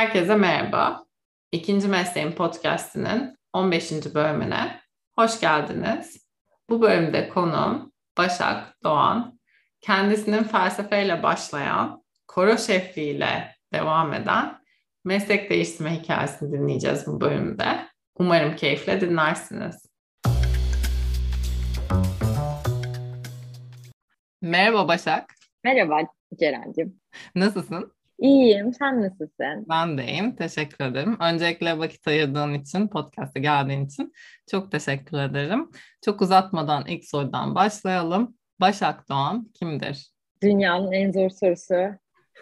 [0.00, 1.06] Herkese merhaba.
[1.52, 3.92] İkinci Mesleğin Podcast'inin 15.
[4.14, 4.80] bölümüne
[5.16, 6.28] hoş geldiniz.
[6.70, 9.38] Bu bölümde konuğum Başak Doğan.
[9.80, 14.58] Kendisinin felsefeyle başlayan, koro şefliğiyle devam eden
[15.04, 17.86] meslek değiştirme hikayesini dinleyeceğiz bu bölümde.
[18.18, 19.86] Umarım keyifle dinlersiniz.
[24.42, 25.34] Merhaba Başak.
[25.64, 26.00] Merhaba
[26.38, 27.00] Ceren'cim.
[27.34, 27.99] Nasılsın?
[28.20, 28.74] İyiyim.
[28.74, 29.66] Sen nasılsın?
[29.68, 30.36] Ben de iyiyim.
[30.36, 31.16] Teşekkür ederim.
[31.20, 34.12] Öncelikle vakit ayırdığın için, podcast'a geldiğin için
[34.50, 35.70] çok teşekkür ederim.
[36.04, 38.34] Çok uzatmadan ilk sorudan başlayalım.
[38.60, 40.10] Başak Doğan kimdir?
[40.42, 41.74] Dünyanın en zor sorusu.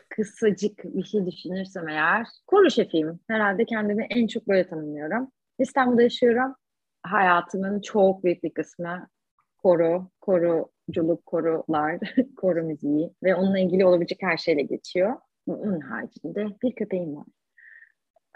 [0.09, 2.27] Kısacık bir şey düşünürsem eğer.
[2.47, 3.21] Koro şefiyim.
[3.29, 5.33] Herhalde kendimi en çok böyle tanımlıyorum.
[5.59, 6.55] İstanbul'da yaşıyorum.
[7.03, 9.09] Hayatımın çok büyük bir kısmı
[9.59, 11.99] koro, koruculuk, korular,
[12.37, 15.17] koro müziği ve onunla ilgili olabilecek her şeyle geçiyor.
[15.49, 17.27] Onun haricinde bir köpeğim var.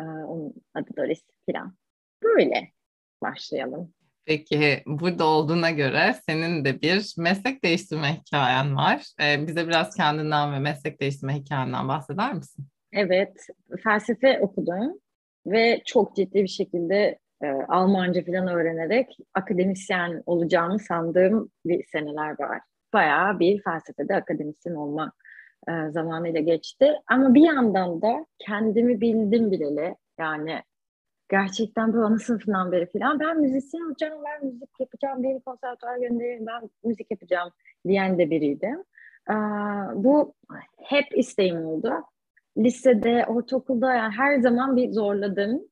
[0.00, 1.76] Ee, onun adı Doris falan.
[2.22, 2.68] Böyle
[3.22, 3.94] başlayalım.
[4.24, 9.06] Peki burada olduğuna göre senin de bir meslek değiştirme hikayen var.
[9.22, 12.66] Ee, bize biraz kendinden ve meslek değiştirme hikayenden bahseder misin?
[12.92, 13.46] Evet,
[13.84, 15.00] felsefe okudum
[15.46, 22.60] ve çok ciddi bir şekilde e, Almanca falan öğrenerek akademisyen olacağımı sandığım bir seneler var.
[22.92, 25.12] Bayağı bir felsefede akademisyen olma
[25.68, 26.92] e, zamanıyla geçti.
[27.06, 30.62] Ama bir yandan da kendimi bildim bileli yani
[31.28, 36.46] gerçekten bu ana sınıfından beri falan ben müzisyen olacağım, ben müzik yapacağım, bir konservatuar gönderin,
[36.46, 37.50] ben müzik yapacağım
[37.86, 38.84] diyen de biriydim.
[40.04, 40.34] Bu
[40.82, 41.92] hep isteğim oldu.
[42.58, 45.62] Lisede, ortaokulda yani her zaman bir zorladım.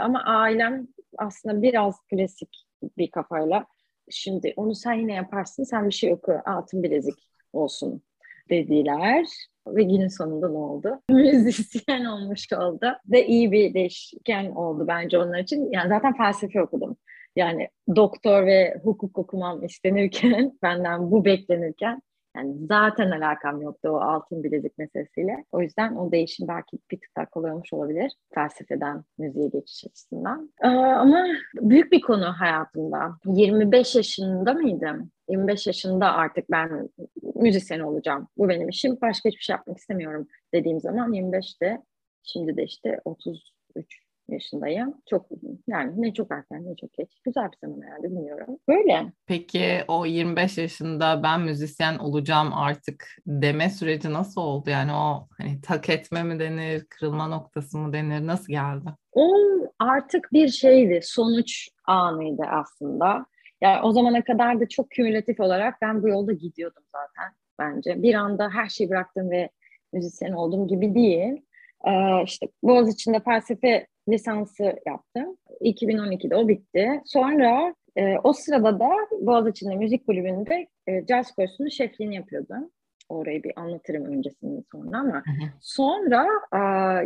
[0.00, 2.66] Ama ailem aslında biraz klasik
[2.98, 3.66] bir kafayla
[4.10, 8.02] şimdi onu sen yine yaparsın, sen bir şey oku, altın bilezik olsun
[8.50, 9.26] dediler.
[9.66, 11.00] Ve günün sonunda ne oldu?
[11.10, 12.86] Müzisyen olmuş oldu.
[13.06, 15.72] Ve iyi bir değişken oldu bence onlar için.
[15.72, 16.96] Yani zaten felsefe okudum.
[17.36, 22.02] Yani doktor ve hukuk okumam istenirken, benden bu beklenirken
[22.36, 25.44] yani zaten alakam yoktu o altın bilezik meselesiyle.
[25.52, 28.12] O yüzden o değişim belki bir tık daha kolay olmuş olabilir.
[28.34, 30.52] Felsefeden müziğe geçiş açısından.
[30.62, 33.18] Ee, ama büyük bir konu hayatımda.
[33.26, 35.10] 25 yaşında mıydım?
[35.28, 36.88] 25 yaşında artık ben
[37.34, 38.28] müzisyen olacağım.
[38.36, 38.98] Bu benim işim.
[39.02, 41.82] Başka hiçbir şey yapmak istemiyorum dediğim zaman 25'te
[42.22, 44.94] şimdi de işte 33 yaşındayım.
[45.10, 45.26] Çok
[45.66, 47.08] yani ne çok erken ne çok geç.
[47.24, 48.58] Güzel bir zaman herhalde bilmiyorum.
[48.68, 49.12] Böyle.
[49.26, 54.70] Peki o 25 yaşında ben müzisyen olacağım artık deme süreci nasıl oldu?
[54.70, 58.26] Yani o hani tak etme mi denir, kırılma noktası mı denir?
[58.26, 58.88] Nasıl geldi?
[59.12, 59.32] O
[59.78, 61.00] artık bir şeydi.
[61.02, 63.26] Sonuç anıydı aslında.
[63.60, 68.02] Yani o zamana kadar da çok kümülatif olarak ben bu yolda gidiyordum zaten bence.
[68.02, 69.50] Bir anda her şeyi bıraktım ve
[69.92, 71.42] müzisyen oldum gibi değil.
[71.86, 75.36] Ee, işte Boğaziçi'nde felsefe lisansı yaptım.
[75.60, 77.02] 2012'de o bitti.
[77.04, 78.90] Sonra e, o sırada da
[79.20, 82.70] Boğaziçi'nde müzik kulübünde e, caz kursunun şefliğini yapıyordum.
[83.08, 85.22] Orayı bir anlatırım öncesinde sonra ama
[85.60, 86.60] sonra e,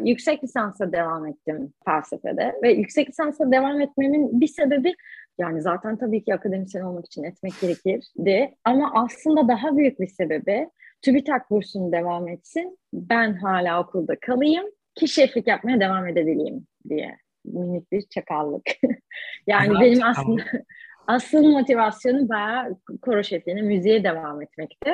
[0.08, 4.94] yüksek lisansa devam ettim felsefede ve yüksek lisansa devam etmemin bir sebebi
[5.38, 10.70] yani zaten tabii ki akademisyen olmak için etmek gerekirdi ama aslında daha büyük bir sebebi
[11.03, 17.92] TÜBİTAK bursunu devam etsin, ben hala okulda kalayım ki şeflik yapmaya devam edebileyim diye minik
[17.92, 18.62] bir çakallık.
[19.47, 20.42] yani Güzel benim aslında
[21.06, 24.91] asıl motivasyonum bayağı koro şefliğine, müziğe devam etmekti.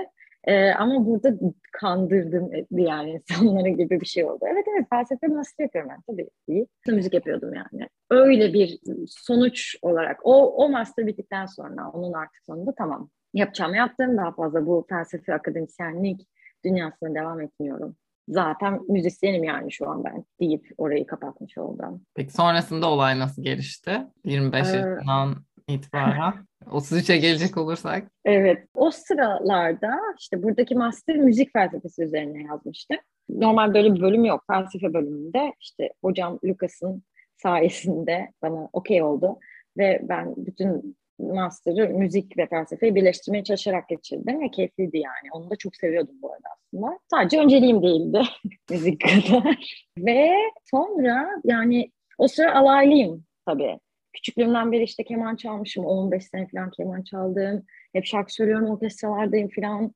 [0.47, 1.35] Ee, ama burada
[1.73, 4.45] kandırdım yani insanlara gibi bir şey oldu.
[4.53, 6.67] Evet evet felsefe master yapıyorum ben tabii iyi.
[6.87, 7.89] Müzik yapıyordum yani.
[8.11, 8.79] Öyle bir
[9.09, 14.17] sonuç olarak o, o master bittikten sonra onun artık sonunda tamam yapacağım yaptım.
[14.17, 16.29] Daha fazla bu felsefe akademisyenlik
[16.65, 17.97] dünyasına devam etmiyorum
[18.29, 22.03] zaten müzisyenim yani şu an ben deyip orayı kapatmış oldum.
[22.15, 23.99] Peki sonrasında olay nasıl gelişti?
[24.25, 25.37] 25 ee, yaşından
[25.69, 26.35] itibaren.
[26.65, 28.05] 33'e gelecek olursak.
[28.25, 28.69] Evet.
[28.75, 32.97] O sıralarda işte buradaki master müzik felsefesi üzerine yazmıştım.
[33.29, 34.45] Normal böyle bir bölüm yok.
[34.51, 37.03] Felsefe bölümünde işte hocam Lucas'ın
[37.43, 39.39] sayesinde bana okey oldu.
[39.79, 45.29] Ve ben bütün master'ı müzik ve felsefeyi birleştirmeye çalışarak geçirdim ve keyifliydi yani.
[45.33, 46.99] Onu da çok seviyordum bu arada aslında.
[47.11, 48.23] Sadece önceliğim değildi
[48.71, 49.85] müzik kadar.
[49.99, 50.35] ve
[50.71, 53.79] sonra yani o sıra alaylıyım tabii.
[54.13, 55.85] Küçüklüğümden beri işte keman çalmışım.
[55.85, 57.65] 15 sene falan keman çaldım.
[57.93, 59.95] Hep şarkı söylüyorum, orkestralardayım falan.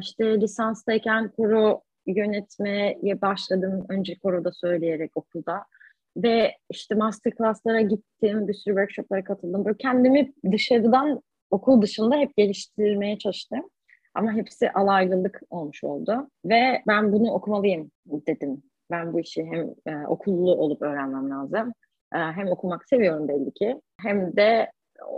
[0.00, 3.86] İşte lisanstayken koro yönetmeye başladım.
[3.88, 5.64] Önce koroda söyleyerek okulda.
[6.16, 9.64] Ve işte master class'lara gittim, bir sürü workshop'lara katıldım.
[9.64, 13.62] Böyle kendimi dışarıdan, okul dışında hep geliştirmeye çalıştım.
[14.14, 16.28] Ama hepsi alaylılık olmuş oldu.
[16.44, 21.72] Ve ben bunu okumalıyım dedim Ben bu işi hem e, okullu olup öğrenmem lazım.
[22.14, 23.80] E, hem okumak seviyorum belli ki.
[24.00, 24.70] Hem de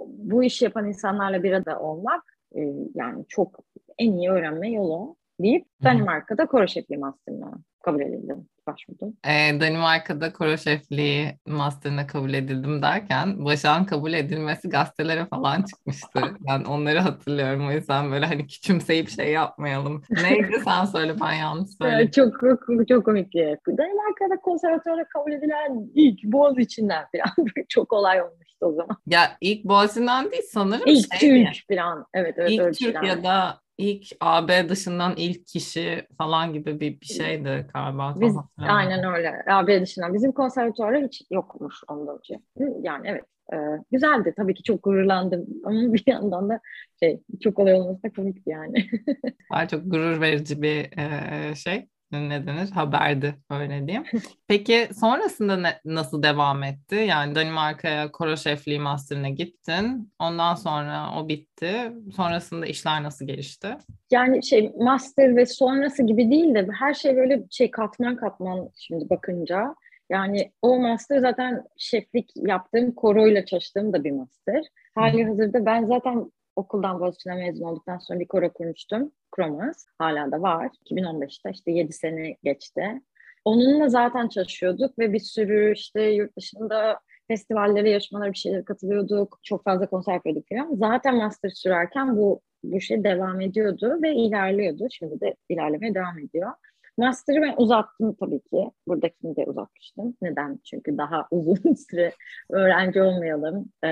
[0.06, 2.23] bu işi yapan insanlarla bir arada olmak
[2.56, 2.61] e,
[2.94, 3.58] yani çok
[3.99, 7.52] en iyi öğrenme yolu deyip Danimarka'da koro şefliği master'ına
[7.85, 9.16] kabul edildim başvurdum.
[9.25, 16.20] E, Danimarka'da koro şefliği master'ına kabul edildim derken Başak'ın kabul edilmesi gazetelere falan çıkmıştı.
[16.49, 17.69] Ben onları hatırlıyorum.
[17.69, 20.02] O yüzden böyle hani küçümseyip şey yapmayalım.
[20.11, 22.11] Neydi sen söyle ben yanlış söyledim.
[22.11, 23.58] çok, çok, çok komikti.
[23.69, 28.96] Danimarka'da konservatuara kabul edilen ilk Boğaz içinden falan çok olay olmuştu o zaman.
[29.06, 30.87] Ya ilk Boğaziçi'nden değil sanırım.
[30.87, 32.06] İlk şey Türk falan.
[32.14, 37.06] Evet, evet, İlk Türk ya da ilk AB dışından ilk kişi falan gibi bir, bir
[37.06, 38.14] şeydi galiba.
[38.20, 39.44] Biz, aynen öyle.
[39.46, 40.14] AB dışından.
[40.14, 42.40] Bizim konservatuarda hiç yokmuş ondan önce.
[42.82, 43.24] Yani evet.
[43.52, 43.56] E,
[43.92, 44.34] güzeldi.
[44.36, 45.46] Tabii ki çok gururlandım.
[45.64, 46.60] Ama bir yandan da
[47.00, 48.86] şey çok olay olması da komikti yani.
[49.52, 51.88] Daha çok gurur verici bir e, şey
[52.20, 54.05] ne denir haberdi öyle diyeyim.
[54.49, 56.94] Peki sonrasında ne, nasıl devam etti?
[56.94, 60.12] Yani Danimarka'ya koro şefliği master'ına gittin.
[60.19, 61.93] Ondan sonra o bitti.
[62.16, 63.69] Sonrasında işler nasıl gelişti?
[64.11, 69.10] Yani şey master ve sonrası gibi değil de her şey böyle şey katman katman şimdi
[69.10, 69.75] bakınca.
[70.10, 74.64] Yani o master zaten şeflik yaptığım koroyla çalıştığım da bir master.
[74.94, 79.12] Hali hazırda ben zaten okuldan Boğaziçi'ne mezun olduktan sonra bir koro kurmuştum.
[79.36, 79.86] Kromas.
[79.98, 80.70] Hala da var.
[80.90, 83.02] 2015'te işte 7 sene geçti.
[83.44, 89.38] Onunla zaten çalışıyorduk ve bir sürü işte yurt dışında festivallere, yarışmalara bir şeylere katılıyorduk.
[89.42, 90.74] Çok fazla konser yapıyorduk falan.
[90.74, 94.86] Zaten master sürerken bu bu şey devam ediyordu ve ilerliyordu.
[94.90, 96.50] Şimdi de ilerlemeye devam ediyor.
[96.99, 98.70] Master'ı ben uzattım tabii ki.
[98.87, 100.14] Buradakini de uzatmıştım.
[100.23, 100.58] Neden?
[100.64, 102.12] Çünkü daha uzun süre
[102.50, 103.88] öğrenci olmayalım e,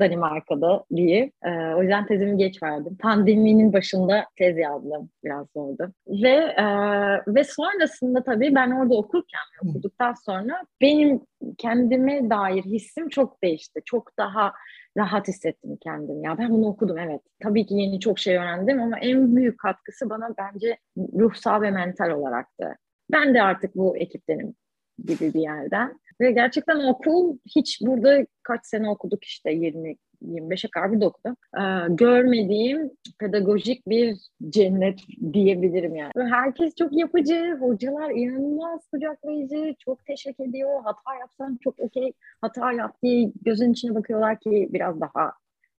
[0.00, 1.32] Danimarka'da diye.
[1.44, 2.96] E, o yüzden tezimi geç verdim.
[3.00, 5.10] Pandeminin başında tez yazdım.
[5.24, 5.92] Biraz zordu.
[6.08, 6.64] Ve e,
[7.26, 11.20] ve sonrasında tabii ben orada okurken okuduktan sonra benim
[11.58, 13.80] kendime dair hissim çok değişti.
[13.84, 14.52] Çok daha
[14.96, 16.26] rahat hissettim kendimi.
[16.26, 17.20] Ya ben bunu okudum evet.
[17.42, 22.10] Tabii ki yeni çok şey öğrendim ama en büyük katkısı bana bence ruhsal ve mental
[22.10, 22.76] olaraktı.
[23.12, 24.54] Ben de artık bu ekiptenim
[25.04, 26.00] gibi bir yerden.
[26.20, 31.36] Ve gerçekten okul hiç burada kaç sene okuduk işte 20 25'e kadar bir okudum.
[31.58, 34.16] Ee, görmediğim pedagojik bir
[34.48, 35.00] cennet
[35.32, 36.12] diyebilirim yani.
[36.16, 40.82] Herkes çok yapıcı, hocalar inanılmaz kucaklayıcı, çok teşekkür ediyor.
[40.84, 45.32] Hata yapsan çok okey, hata yap diye gözün içine bakıyorlar ki biraz daha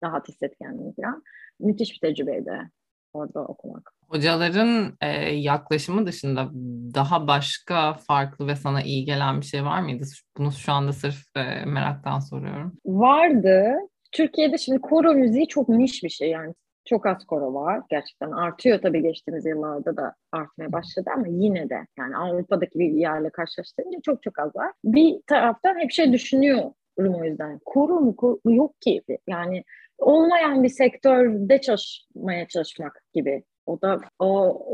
[0.05, 1.23] rahat hisset kendini falan.
[1.61, 2.71] Müthiş bir tecrübeydi
[3.13, 3.93] orada okumak.
[4.09, 6.51] Hocaların e, yaklaşımı dışında
[6.95, 10.05] daha başka farklı ve sana iyi gelen bir şey var mıydı?
[10.37, 12.73] Bunu şu anda sırf e, meraktan soruyorum.
[12.87, 13.75] Vardı.
[14.13, 16.55] Türkiye'de şimdi koro müziği çok niş bir şey yani
[16.85, 17.83] çok az koro var.
[17.91, 23.31] Gerçekten artıyor tabii geçtiğimiz yıllarda da artmaya başladı ama yine de yani Avrupa'daki bir yerle
[23.31, 24.73] karşılaştırınca çok çok az var.
[24.85, 27.61] Bir taraftan hep şey düşünüyorum o yüzden.
[27.65, 28.17] Koro mu?
[28.17, 29.03] Koro, yok ki.
[29.27, 29.65] Yani
[29.99, 33.45] olmayan bir sektörde çalışmaya çalışmak gibi.
[33.67, 34.29] O da o,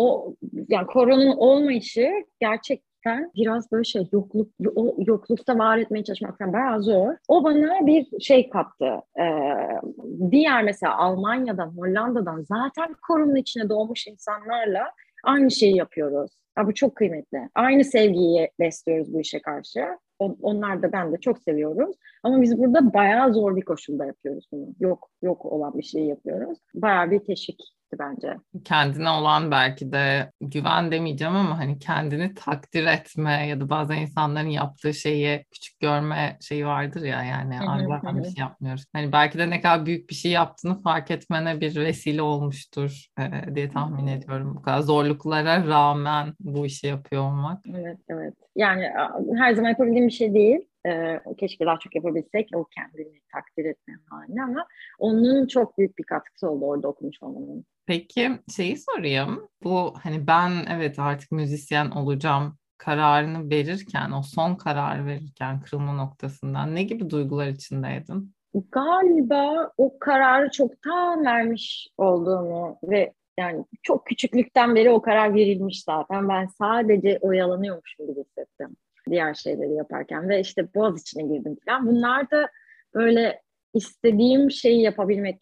[0.05, 0.35] o
[0.69, 6.82] yani koronun olmayışı gerçek gerçekten biraz böyle şey yokluk o yoklukta var etmeye çalışmaktan bayağı
[6.82, 7.14] zor.
[7.28, 8.90] O bana bir şey kattı.
[9.19, 14.84] Ee, diğer mesela Almanya'dan, Hollanda'dan zaten korunun içine doğmuş insanlarla
[15.25, 16.31] aynı şeyi yapıyoruz.
[16.58, 17.49] Ya bu çok kıymetli.
[17.54, 19.87] Aynı sevgiyi besliyoruz bu işe karşı.
[20.18, 21.97] Onlar da ben de çok seviyoruz.
[22.23, 24.66] Ama biz burada bayağı zor bir koşulda yapıyoruz bunu.
[24.80, 26.59] Yok yok olan bir şeyi yapıyoruz.
[26.75, 27.61] Bayağı bir teşvik
[27.99, 28.37] bence.
[28.64, 34.49] Kendine olan belki de güven demeyeceğim ama hani kendini takdir etme ya da bazen insanların
[34.49, 37.58] yaptığı şeyi küçük görme şeyi vardır ya yani
[37.88, 38.84] zaten bir şey yapmıyoruz.
[38.92, 43.54] Hani belki de ne kadar büyük bir şey yaptığını fark etmene bir vesile olmuştur e,
[43.54, 44.54] diye tahmin ediyorum.
[44.54, 47.64] Bu kadar zorluklara rağmen bu işi yapıyor olmak.
[47.75, 48.34] Evet evet.
[48.56, 48.90] Yani
[49.37, 53.94] her zaman yapabildiğim bir şey değil e, keşke daha çok yapabilsek o kendini takdir etme
[54.10, 54.66] haline ama
[54.98, 57.64] onun çok büyük bir katkısı oldu orada okumuş olmanın.
[57.86, 59.48] Peki şeyi sorayım.
[59.64, 66.74] Bu hani ben evet artık müzisyen olacağım kararını verirken, o son karar verirken kırılma noktasından
[66.74, 68.34] ne gibi duygular içindeydin?
[68.72, 76.28] Galiba o kararı çoktan vermiş olduğumu ve yani çok küçüklükten beri o karar verilmiş zaten.
[76.28, 78.76] Ben sadece oyalanıyormuşum gibi hissettim
[79.11, 81.87] diğer şeyleri yaparken ve işte boğaz içine girdim falan.
[81.87, 82.49] Bunlar da
[82.94, 83.42] böyle
[83.75, 85.40] istediğim şeyi yapabilmek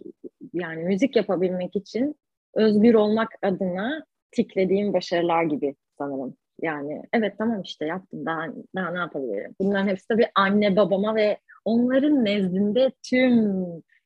[0.53, 2.15] yani müzik yapabilmek için
[2.55, 6.37] özgür olmak adına tiklediğim başarılar gibi sanırım.
[6.63, 9.55] Yani evet tamam işte yaptım daha, daha ne yapabilirim?
[9.61, 13.65] Bunların hepsi tabii anne babama ve onların nezdinde tüm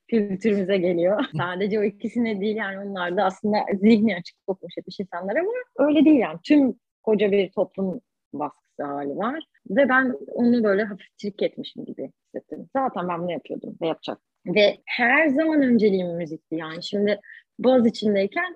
[0.08, 1.25] kültürümüze geliyor.
[1.37, 6.04] Sadece o ikisine değil yani onlar da aslında zihni açık okumuş etmiş insanlar ama öyle
[6.04, 6.38] değil yani.
[6.42, 8.00] Tüm koca bir toplum
[8.38, 9.44] baskısı hali var.
[9.70, 12.68] Ve ben onu böyle hafif trik etmişim gibi hissettim.
[12.76, 14.18] Zaten ben bunu yapıyordum ve yapacak.
[14.46, 16.82] Ve her zaman önceliğim müzikti yani.
[16.82, 17.20] Şimdi
[17.58, 18.54] Boğaz içindeyken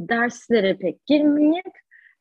[0.00, 1.72] derslere pek girmeyip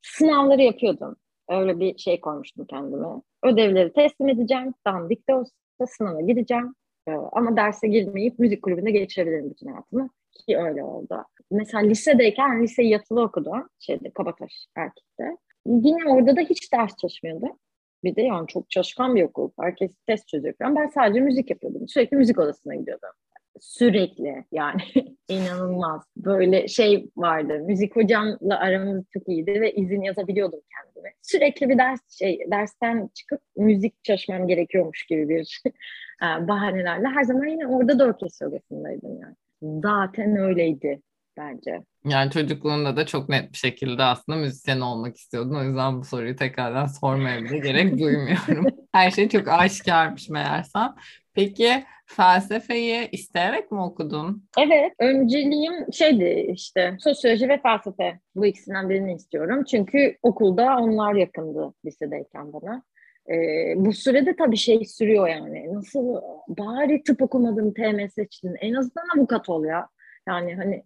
[0.02, 1.16] sınavları yapıyordum.
[1.50, 3.08] Öyle bir şey koymuştum kendime.
[3.44, 4.74] Ödevleri teslim edeceğim.
[4.88, 5.52] Dandik de olsa
[5.88, 6.76] sınava gideceğim.
[7.08, 10.10] Ee, ama derse girmeyip müzik kulübünde geçirebilirim bütün hayatımı.
[10.32, 11.24] Ki öyle oldu.
[11.52, 13.70] Mesela lisedeyken liseyi yatılı okudum.
[13.80, 15.38] Şeyde Kabataş Erkek'te.
[15.66, 17.60] Yine orada da hiç ders çalışmıyordum.
[18.04, 19.50] Bir de yani çok çalışkan bir okul.
[19.60, 20.76] Herkes test çözüyor falan.
[20.76, 21.88] Ben sadece müzik yapıyordum.
[21.88, 23.10] Sürekli müzik odasına gidiyordum.
[23.60, 24.82] Sürekli yani
[25.30, 26.02] inanılmaz.
[26.18, 27.60] Böyle şey vardı.
[27.60, 31.14] Müzik hocamla aramız çok iyiydi ve izin yazabiliyordum kendime.
[31.22, 35.62] Sürekli bir ders şey dersten çıkıp müzik çalışmam gerekiyormuş gibi bir
[36.22, 39.36] e, bahanelerle her zaman yine orada da orkestra odasındaydım yani.
[39.82, 41.02] Zaten öyleydi
[41.38, 41.84] bence.
[42.06, 45.56] Yani çocukluğunda da çok net bir şekilde aslında müzisyen olmak istiyordun.
[45.56, 48.66] O yüzden bu soruyu tekrardan sormaya bile gerek duymuyorum.
[48.92, 50.96] Her şey çok aşikarmış meğersem.
[51.34, 54.50] Peki felsefeyi isteyerek mi okudun?
[54.58, 54.94] Evet.
[55.00, 58.20] Önceliğim şeydi işte sosyoloji ve felsefe.
[58.36, 59.64] Bu ikisinden birini istiyorum.
[59.64, 62.84] Çünkü okulda onlar yakındı lisedeyken bana.
[63.30, 65.74] Ee, bu sürede tabii şey sürüyor yani.
[65.74, 68.56] Nasıl bari tıp okumadın TMS için.
[68.62, 69.88] En azından avukat ol ya.
[70.28, 70.84] Yani hani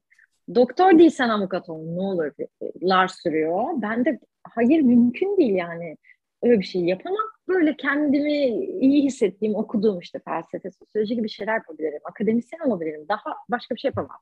[0.56, 2.32] doktor değilsen avukat ol ne olur
[2.84, 3.64] lar sürüyor.
[3.76, 5.98] Ben de hayır mümkün değil yani.
[6.44, 7.28] Öyle bir şey yapamam.
[7.48, 8.48] Böyle kendimi
[8.80, 12.00] iyi hissettiğim, okuduğum işte felsefe, sosyoloji gibi şeyler yapabilirim.
[12.04, 13.06] Akademisyen olabilirim.
[13.10, 14.18] Daha başka bir şey yapamam.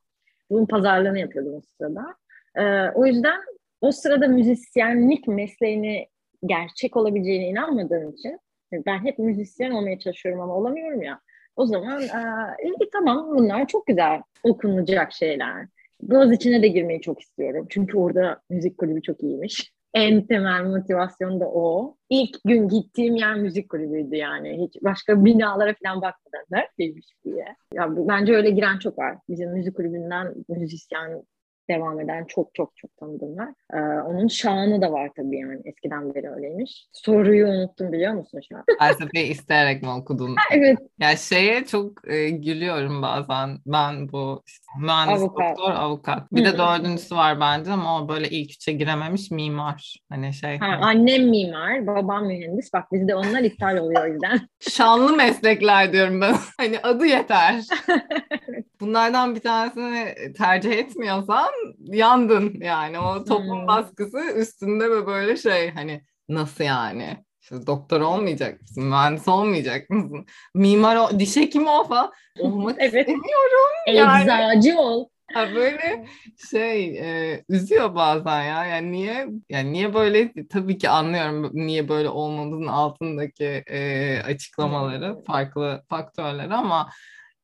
[0.49, 2.15] Bunun pazarlığını yapıyordum o sırada.
[2.55, 3.41] Ee, o yüzden
[3.81, 6.07] o sırada müzisyenlik mesleğini
[6.45, 8.39] gerçek olabileceğine inanmadığım için
[8.71, 11.19] ben hep müzisyen olmaya çalışıyorum ama olamıyorum ya.
[11.55, 15.67] O zaman e, tamam bunlar çok güzel okunacak şeyler.
[16.01, 17.67] Boğaz içine de girmeyi çok istiyorum.
[17.69, 19.71] Çünkü orada müzik kulübü çok iyiymiş.
[19.93, 21.95] En temel motivasyon da o.
[22.09, 24.65] İlk gün gittiğim yer müzik kulübüydü yani.
[24.65, 27.45] Hiç başka binalara falan bakmadan neredeymiş diye.
[27.73, 29.17] Ya bence öyle giren çok var.
[29.29, 31.23] Bizim müzik kulübünden müzisyen
[31.69, 33.49] devam eden çok çok çok tanıdığım var.
[33.73, 36.87] Ee, onun şanı da var tabii yani eskiden beri öyleymiş.
[36.93, 38.63] Soruyu unuttum biliyor musun şu an?
[38.79, 40.35] Felsefeyi isteyerek mi okudun?
[40.51, 40.77] evet.
[40.99, 43.57] Ya şeye çok e, gülüyorum bazen.
[43.65, 45.57] Ben bu işte, mühendis, avukat.
[45.57, 46.31] doktor, avukat.
[46.31, 49.95] Bir de dördüncüsü var bence ama o böyle ilk üçe girememiş mimar.
[50.09, 50.57] Hani şey.
[50.57, 50.85] Ha, hani...
[50.85, 52.73] Annem mimar, babam mühendis.
[52.73, 54.39] Bak bizde onlar iptal oluyor o yüzden.
[54.59, 56.35] Şanlı meslekler diyorum ben.
[56.57, 57.61] hani adı yeter.
[58.79, 62.99] Bunlardan bir tanesini tercih etmiyorsan yandın yani.
[62.99, 63.67] O toplum hmm.
[63.67, 67.25] baskısı üstünde ve böyle şey hani nasıl yani?
[67.41, 68.83] İşte doktor olmayacak mısın?
[68.83, 70.25] Mühendis olmayacak mısın?
[70.55, 72.11] Mimar ol, diş hekimi ol falan.
[72.39, 73.07] Olmak evet.
[73.07, 73.71] istemiyorum.
[73.87, 74.23] Yani.
[74.23, 75.07] Eczacı ol.
[75.33, 76.05] Ha böyle
[76.51, 78.65] şey e, üzüyor bazen ya.
[78.65, 85.83] Yani niye yani niye böyle tabii ki anlıyorum niye böyle olmamızın altındaki e, açıklamaları, farklı
[85.89, 86.89] faktörler ama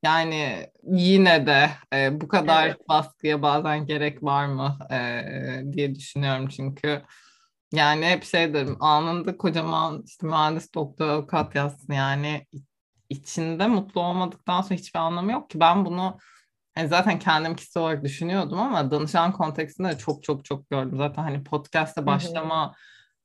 [0.04, 2.90] yani yine de e, bu kadar evet.
[2.90, 7.02] baskıya bazen gerek var mı e, diye düşünüyorum çünkü.
[7.74, 11.94] Yani hep şey derim anında kocaman işte mühendis doktor avukat yazsın.
[11.94, 12.46] Yani
[13.10, 15.60] içinde mutlu olmadıktan sonra hiçbir anlamı yok ki.
[15.60, 16.18] Ben bunu
[16.78, 20.98] yani zaten kendim kişisel olarak düşünüyordum ama danışan kontekstinde çok çok çok gördüm.
[20.98, 22.76] Zaten hani podcast'te başlama Hı-hı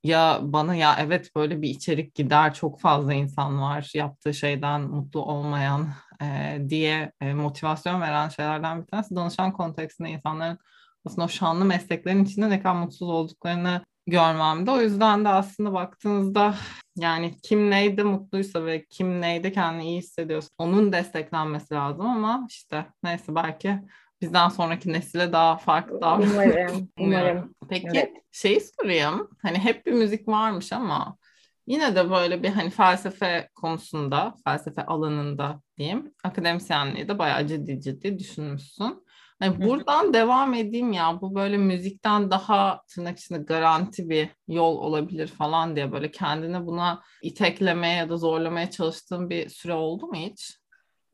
[0.06, 5.22] ya bana ya evet böyle bir içerik gider çok fazla insan var yaptığı şeyden mutlu
[5.22, 5.88] olmayan
[6.22, 10.58] e, diye e, motivasyon veren şeylerden bir tanesi danışan kontekstinde insanların
[11.06, 14.70] aslında o şanlı mesleklerin içinde ne kadar mutsuz olduklarını görmemde.
[14.70, 16.54] O yüzden de aslında baktığınızda
[16.96, 22.86] yani kim neyde mutluysa ve kim neyde kendini iyi hissediyorsa onun desteklenmesi lazım ama işte
[23.02, 23.80] neyse belki
[24.20, 27.54] bizden sonraki nesile daha farklı daha umarım, umarım.
[27.68, 28.12] Peki evet.
[28.32, 31.16] şey sorayım hani hep bir müzik varmış ama
[31.66, 38.18] yine de böyle bir hani felsefe konusunda felsefe alanında diyeyim akademisyenliği de bayağı ciddi ciddi
[38.18, 39.06] düşünmüşsün.
[39.42, 45.26] Yani buradan devam edeyim ya bu böyle müzikten daha tırnak içinde garanti bir yol olabilir
[45.26, 50.58] falan diye böyle kendini buna iteklemeye ya da zorlamaya çalıştığın bir süre oldu mu hiç?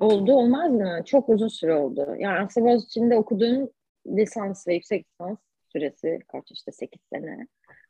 [0.03, 1.03] Oldu olmaz mı?
[1.05, 2.17] Çok uzun süre oldu.
[2.19, 3.71] Yani aslında Boğaziçi'nde okuduğum
[4.07, 5.39] lisans ve yüksek lisans
[5.73, 7.47] süresi kaç işte 8 sene.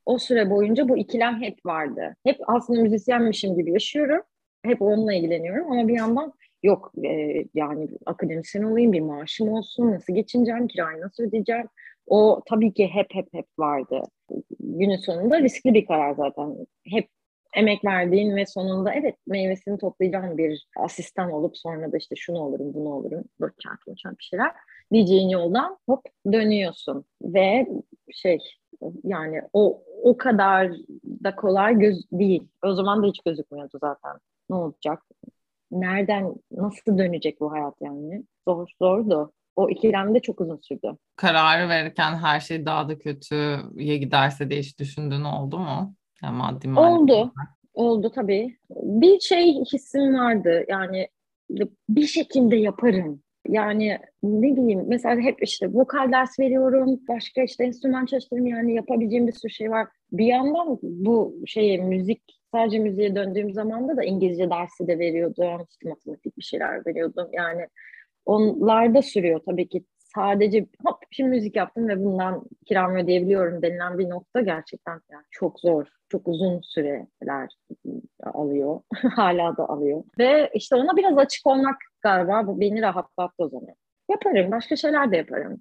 [0.06, 2.16] O süre boyunca bu ikilem hep vardı.
[2.24, 4.22] Hep aslında müzisyenmişim gibi yaşıyorum.
[4.64, 10.14] Hep onunla ilgileniyorum ama bir yandan yok e, yani akademisyen olayım bir maaşım olsun nasıl
[10.14, 11.66] geçineceğim kirayı nasıl ödeyeceğim
[12.06, 14.02] o tabii ki hep hep hep vardı.
[14.60, 16.56] Günün sonunda riskli bir karar zaten.
[16.84, 17.08] Hep
[17.56, 22.74] emek verdiğin ve sonunda evet meyvesini toplayacağın bir asistan olup sonra da işte şunu olurum
[22.74, 24.52] bunu olurum doçent doçent bir şeyler
[24.92, 27.66] diyeceğin yoldan hop dönüyorsun ve
[28.12, 28.38] şey
[29.04, 30.72] yani o o kadar
[31.24, 32.48] da kolay göz değil.
[32.64, 34.16] O zaman da hiç gözükmüyordu zaten.
[34.50, 35.02] Ne olacak?
[35.70, 38.24] Nereden, nasıl dönecek bu hayat yani?
[38.48, 39.32] Zor, zordu.
[39.56, 40.96] O ikilem de çok uzun sürdü.
[41.16, 45.94] Kararı verirken her şey daha da kötüye giderse diye hiç düşündüğün oldu mu?
[46.22, 47.12] Yani maddi maddi.
[47.12, 47.32] Oldu.
[47.74, 48.56] Oldu tabii.
[48.70, 50.64] Bir şey hissim vardı.
[50.68, 51.08] Yani
[51.88, 53.22] bir şekilde yaparım.
[53.48, 59.26] Yani ne bileyim mesela hep işte vokal ders veriyorum, başka işte enstrüman çalıştırıyorum yani yapabileceğim
[59.26, 59.88] bir sürü şey var.
[60.12, 65.88] Bir yandan bu şeye müzik sadece müziğe döndüğüm zamanda da İngilizce dersi de veriyordum, işte
[65.88, 67.28] matematik bir şeyler veriyordum.
[67.32, 67.66] Yani
[68.26, 69.84] onlarda sürüyor tabii ki
[70.14, 75.60] sadece hop şimdi müzik yaptım ve bundan kiramı ödeyebiliyorum denilen bir nokta gerçekten yani çok
[75.60, 75.86] zor.
[76.08, 77.48] Çok uzun süreler
[78.22, 78.80] alıyor.
[79.16, 80.04] Hala da alıyor.
[80.18, 83.74] Ve işte ona biraz açık olmak galiba bu beni rahatlattı o zaman.
[84.10, 84.50] Yaparım.
[84.50, 85.60] Başka şeyler de yaparım.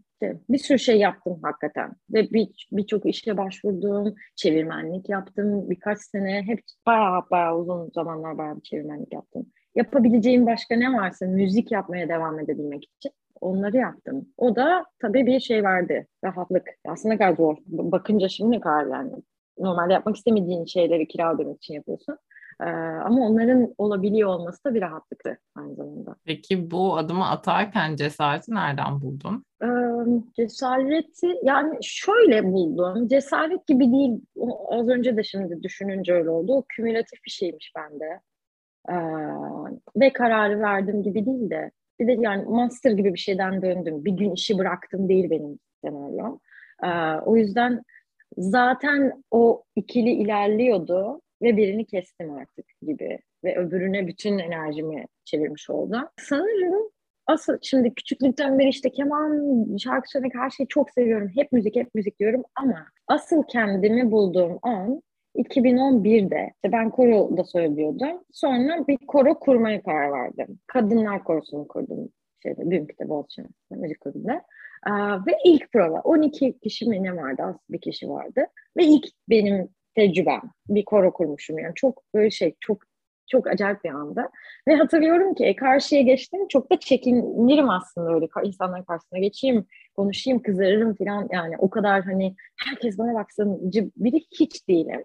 [0.49, 1.91] Bir sürü şey yaptım hakikaten.
[2.13, 2.29] Ve
[2.71, 4.15] birçok bir işe başvurdum.
[4.35, 5.69] Çevirmenlik yaptım.
[5.69, 9.45] Birkaç sene hep bayağı bayağı uzun zamanlar bayağı bir çevirmenlik yaptım.
[9.75, 14.27] Yapabileceğim başka ne varsa müzik yapmaya devam edebilmek için onları yaptım.
[14.37, 16.07] O da tabii bir şey verdi.
[16.23, 16.67] Rahatlık.
[16.87, 17.57] Aslında kadar zor.
[17.65, 19.11] Bakınca şimdi ne kadar yani.
[19.59, 22.17] Normalde yapmak istemediğin şeyleri kira ödemek için yapıyorsun.
[22.61, 22.69] Ee,
[23.05, 26.15] ama onların olabiliyor olması da bir rahatlıktı aynı zamanda.
[26.25, 29.45] Peki bu adımı atarken cesareti nereden buldun?
[29.63, 29.67] Ee,
[30.35, 33.07] cesareti yani şöyle buldum.
[33.07, 34.21] Cesaret gibi değil.
[34.69, 36.53] Az önce de şimdi düşününce öyle oldu.
[36.53, 38.19] O kümülatif bir şeymiş bende.
[38.89, 38.95] Ee,
[39.95, 41.71] ve kararı verdim gibi değil de
[42.01, 44.05] bir de yani master gibi bir şeyden döndüm.
[44.05, 46.39] Bir gün işi bıraktım değil benim senaryom.
[46.83, 47.81] Ee, o yüzden
[48.37, 56.01] zaten o ikili ilerliyordu ve birini kestim artık gibi ve öbürüne bütün enerjimi çevirmiş oldum.
[56.19, 56.89] Sanırım
[57.27, 61.31] asıl şimdi küçüklükten beri işte keman, şarkı söylemek her şeyi çok seviyorum.
[61.35, 65.01] Hep müzik, hep müzik diyorum ama asıl kendimi bulduğum an
[65.35, 68.23] 2011'de işte ben koro da söylüyordum.
[68.31, 70.59] Sonra bir koro kurmaya karar verdim.
[70.67, 72.09] Kadınlar korosunu kurdum.
[72.43, 74.41] Şeyde, Büyük'te Boğaziçi müzik kulübünde.
[75.27, 77.43] Ve ilk prova 12 kişi mi ne vardı?
[77.43, 78.45] Az bir kişi vardı.
[78.77, 80.41] Ve ilk benim tecrübem.
[80.69, 81.73] Bir koro kurmuşum yani.
[81.75, 82.83] Çok böyle şey, çok
[83.27, 84.29] çok acayip bir anda.
[84.67, 86.47] Ve hatırlıyorum ki karşıya geçtim.
[86.47, 89.65] Çok da çekinirim aslında öyle insanların karşısına geçeyim,
[89.95, 91.27] konuşayım, kızarırım falan.
[91.31, 95.03] Yani o kadar hani herkes bana baksın biri hiç değilim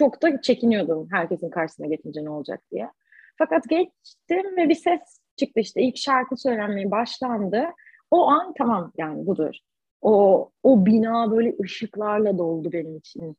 [0.00, 2.90] çok da çekiniyordum herkesin karşısına geçince ne olacak diye.
[3.38, 5.00] Fakat geçtim ve bir ses
[5.36, 7.64] çıktı işte ilk şarkı söylenmeye başlandı.
[8.10, 9.54] O an tamam yani budur.
[10.02, 13.36] O, o bina böyle ışıklarla doldu benim için.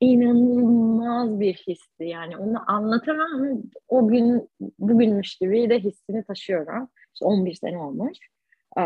[0.00, 3.56] İnanılmaz bir histi yani onu anlatamam ama
[3.88, 6.88] o gün bugünmüş gibi de hissini taşıyorum.
[7.14, 8.18] İşte 11 sene olmuş.
[8.78, 8.82] Ee,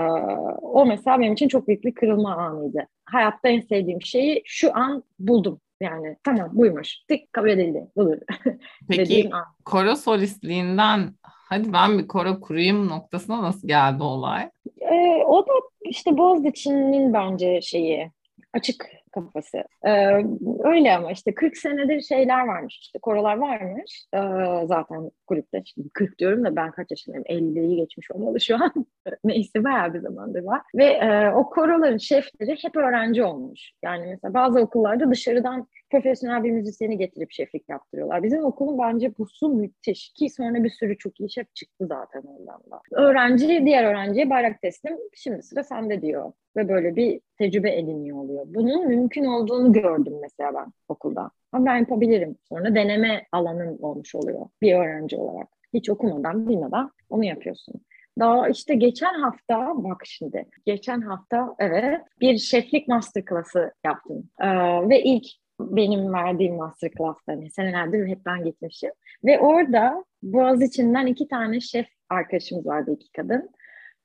[0.62, 2.86] o mesela benim için çok büyük bir kırılma anıydı.
[3.04, 7.04] Hayatta en sevdiğim şeyi şu an buldum yani tamam buymuş.
[7.08, 7.86] Tık kabul edildi.
[7.96, 8.18] Budur.
[8.88, 9.30] Peki
[9.64, 14.50] koro solistliğinden hadi ben bir koro kurayım noktasına nasıl geldi olay?
[14.80, 15.52] Ee, o da
[15.84, 18.10] işte Boğaziçi'nin bence şeyi
[18.52, 19.64] açık kafası.
[19.86, 20.24] Ee,
[20.64, 24.18] öyle ama işte 40 senedir şeyler varmış işte korolar varmış ee,
[24.66, 25.62] zaten kulüpte.
[25.64, 27.24] Şimdi 40 diyorum da ben kaç yaşındayım?
[27.24, 28.86] 50'yi geçmiş olmalı şu an.
[29.24, 30.60] Neyse bayağı bir zamandır var.
[30.74, 33.72] Ve e, o koroların şefleri hep öğrenci olmuş.
[33.84, 38.22] Yani mesela bazı okullarda dışarıdan profesyonel bir müzisyeni getirip şeflik yaptırıyorlar.
[38.22, 42.22] Bizim okulun bence bu su müthiş ki sonra bir sürü çok iyi şef çıktı zaten
[42.22, 42.80] ondan da.
[42.92, 48.44] Öğrenci diğer öğrenciye bayrak teslim şimdi sıra sende diyor ve böyle bir tecrübe ediniyor oluyor.
[48.46, 51.30] Bunun mümkün olduğunu gördüm mesela ben okulda.
[51.52, 52.36] Ama ben yapabilirim.
[52.48, 55.48] Sonra deneme alanın olmuş oluyor bir öğrenci olarak.
[55.74, 57.74] Hiç okumadan, bilmeden onu yapıyorsun.
[58.18, 64.30] Daha işte geçen hafta, bak şimdi, geçen hafta evet bir şeflik masterclass'ı yaptım.
[64.40, 64.48] Ee,
[64.88, 65.26] ve ilk
[65.70, 68.90] benim verdiğim masterclass'ta hani senelerdir hep ben gitmişim.
[69.24, 73.50] Ve orada Boğaziçi'nden iki tane şef arkadaşımız vardı iki kadın.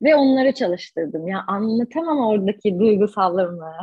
[0.01, 1.27] Ve onları çalıştırdım.
[1.27, 3.73] Ya anlatamam oradaki duygusallığımı.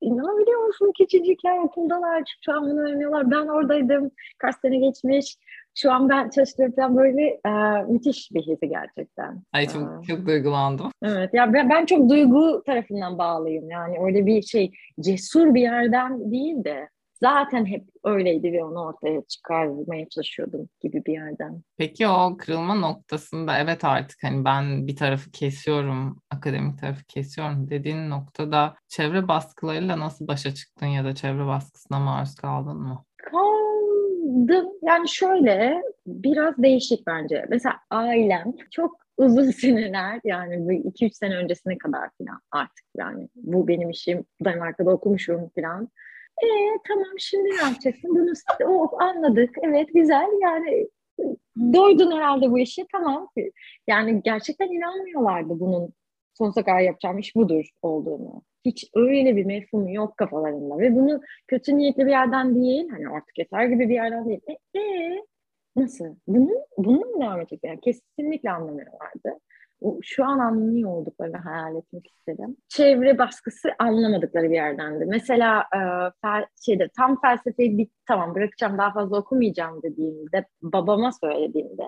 [0.00, 0.92] İnanabiliyor musun?
[0.98, 2.22] Küçücükler okuldalar.
[2.44, 3.30] Şu an bunu öğreniyorlar.
[3.30, 4.10] Ben oradaydım.
[4.38, 5.36] Kaç sene geçmiş.
[5.74, 7.50] Şu an ben çalıştığım falan böyle e,
[7.88, 9.42] müthiş bir hissi gerçekten.
[9.52, 10.90] Ay çok, ee, çok duygulandım.
[11.02, 13.70] Evet ya ben, ben çok duygu tarafından bağlıyım.
[13.70, 16.88] Yani öyle bir şey cesur bir yerden değil de
[17.20, 21.62] zaten hep öyleydi ve onu ortaya çıkarmaya çalışıyordum gibi bir yerden.
[21.76, 28.10] Peki o kırılma noktasında evet artık hani ben bir tarafı kesiyorum, akademik tarafı kesiyorum dediğin
[28.10, 33.04] noktada çevre baskılarıyla nasıl başa çıktın ya da çevre baskısına maruz kaldın mı?
[33.16, 34.68] Kaldım.
[34.82, 37.46] Yani şöyle biraz değişik bence.
[37.48, 43.90] Mesela ailem çok uzun seneler yani 2-3 sene öncesine kadar falan artık yani bu benim
[43.90, 45.88] işim Danimarka'da okumuşum falan
[46.42, 46.48] e
[46.88, 48.10] tamam şimdi ne yapacaksın?
[48.10, 48.32] Bunu
[48.64, 49.56] oh, anladık.
[49.62, 50.88] Evet güzel yani
[51.72, 53.28] doydun herhalde bu işi tamam.
[53.86, 55.92] Yani gerçekten inanmıyorlardı bunun
[56.34, 58.42] sonsuza kadar yapacağım iş budur olduğunu.
[58.64, 63.38] Hiç öyle bir mefhumu yok kafalarında ve bunu kötü niyetli bir yerden değil hani artık
[63.38, 64.40] yeter gibi bir yerden değil.
[64.48, 65.24] E, e
[65.76, 66.16] nasıl?
[66.26, 67.60] Bunu, bunu mu devam edecek?
[67.62, 69.40] Yani kesinlikle anlamıyorlardı
[70.02, 72.56] şu an anlıyor olduklarını hayal etmek istedim.
[72.68, 75.04] Çevre baskısı anlamadıkları bir yerdendi.
[75.06, 75.80] Mesela e,
[76.22, 81.82] fel, şeyde tam felsefeyi bit tamam bırakacağım daha fazla okumayacağım dediğimde babama söylediğimde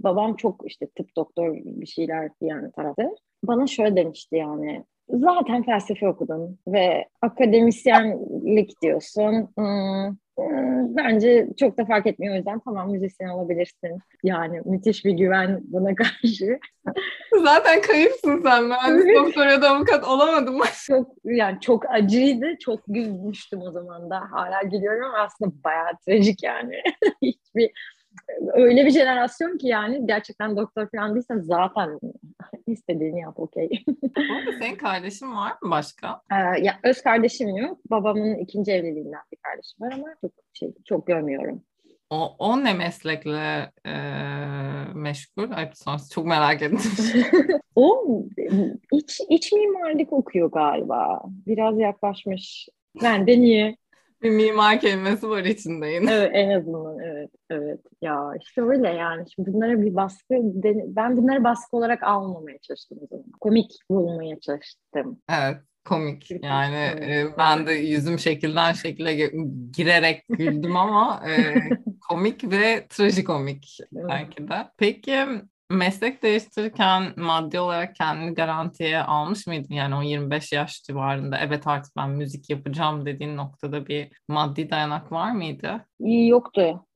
[0.00, 3.02] babam çok işte tıp doktor bir şeyler yani tarafı.
[3.44, 9.48] Bana şöyle demişti yani zaten felsefe okudun ve akademisyenlik diyorsun.
[9.56, 10.16] Hmm,
[10.96, 13.98] bence çok da fark etmiyor o yüzden tamam müzisyen olabilirsin.
[14.22, 16.58] Yani müthiş bir güven buna karşı.
[17.42, 18.64] Zaten kayıpsın sen.
[18.64, 20.60] Mühendis doktor ya da avukat olamadım.
[20.86, 22.46] çok yani çok acıydı.
[22.60, 24.20] Çok gülmüştüm o zaman da.
[24.30, 26.82] Hala gülüyorum aslında bayağı trajik yani.
[27.22, 27.70] Hiçbir
[28.52, 32.00] öyle bir jenerasyon ki yani gerçekten doktor falan değilsen zaten
[32.66, 33.84] istediğini yap okey.
[34.58, 36.22] senin kardeşin var mı başka?
[36.32, 37.78] Ee, ya öz kardeşim yok.
[37.90, 41.62] Babamın ikinci evliliğinden bir kardeşim var ama çok şey çok görmüyorum.
[42.10, 43.94] O, o ne meslekle e,
[44.94, 45.50] meşgul?
[45.50, 45.70] Ay,
[46.14, 46.78] çok merak ettim.
[47.74, 48.06] o
[48.92, 51.22] iç, iç mimarlık okuyor galiba.
[51.46, 52.68] Biraz yaklaşmış.
[53.02, 53.76] Ben de niye?
[54.22, 56.12] Bir mimar kelimesi var içinde yine.
[56.12, 60.34] Evet en azından evet evet ya işte öyle yani şimdi bunlara bir baskı
[60.86, 62.98] ben bunları baskı olarak almamaya çalıştım
[63.40, 65.18] komik bulmaya çalıştım.
[65.30, 69.30] Evet komik yani e, ben de yüzüm şekilden şekile
[69.72, 71.54] girerek güldüm ama e,
[72.08, 74.68] komik ve trajikomik belki de.
[74.76, 75.26] Peki
[75.72, 79.74] meslek değiştirirken maddi olarak kendini garantiye almış mıydın?
[79.74, 85.12] Yani o 25 yaş civarında evet artık ben müzik yapacağım dediğin noktada bir maddi dayanak
[85.12, 85.86] var mıydı?
[86.00, 86.86] Yoktu.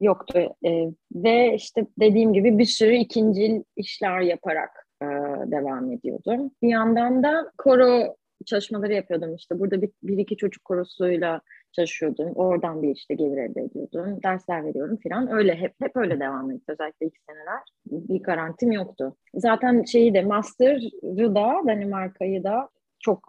[0.00, 0.38] Yoktu.
[0.66, 5.06] Ee, ve işte dediğim gibi bir sürü ikinci işler yaparak e,
[5.50, 6.50] devam ediyordum.
[6.62, 9.58] Bir yandan da koro çalışmaları yapıyordum işte.
[9.58, 11.40] Burada bir, bir iki çocuk korosuyla
[11.76, 12.32] çalışıyordum.
[12.34, 14.22] Oradan bir işte gelir elde ediyordum.
[14.22, 15.32] Dersler veriyorum falan.
[15.32, 16.64] Öyle hep hep öyle devam etti.
[16.68, 17.60] Özellikle ilk seneler.
[17.86, 19.16] Bir garantim yoktu.
[19.34, 23.28] Zaten şeyi de master'ı da Danimarka'yı da çok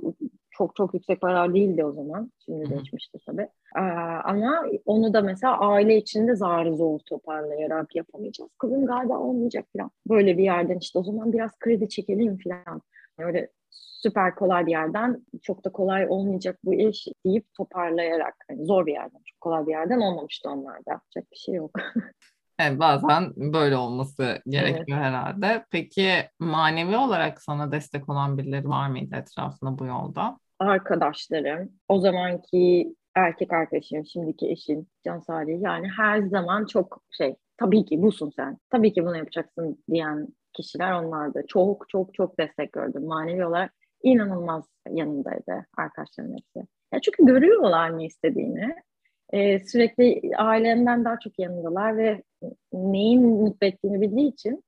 [0.52, 2.32] çok çok yüksek paralar değildi o zaman.
[2.46, 3.48] Şimdi değişmişti tabii.
[3.78, 3.80] Ee,
[4.24, 8.52] ama onu da mesela aile içinde zar zor toparlayarak yapamayacağız.
[8.58, 9.92] Kızım galiba olmayacak falan.
[10.10, 12.82] Böyle bir yerden işte o zaman biraz kredi çekelim falan.
[13.18, 18.86] Öyle süper kolay bir yerden çok da kolay olmayacak bu iş deyip toparlayarak yani zor
[18.86, 21.72] bir yerden çok kolay bir yerden olmamıştı onlarda yapacak bir şey yok.
[22.60, 25.06] Evet, bazen böyle olması gerekiyor evet.
[25.06, 25.66] herhalde.
[25.72, 30.40] Peki manevi olarak sana destek olan birileri var mıydı etrafında bu yolda?
[30.60, 37.86] Arkadaşlarım, o zamanki erkek arkadaşım, şimdiki eşim Can Salih yani her zaman çok şey tabii
[37.86, 41.44] ki busun sen, tabii ki bunu yapacaksın diyen kişiler onlardı.
[41.48, 43.06] Çok çok çok destek gördüm.
[43.06, 46.68] Manevi olarak inanılmaz yanındaydı arkadaşlarım hepsi.
[46.94, 48.76] Ya çünkü görüyorlar ne istediğini.
[49.34, 52.24] Ee, sürekli ailemden daha çok yanındalar ve
[52.74, 54.64] neyin mutlu ettiğini bildiği için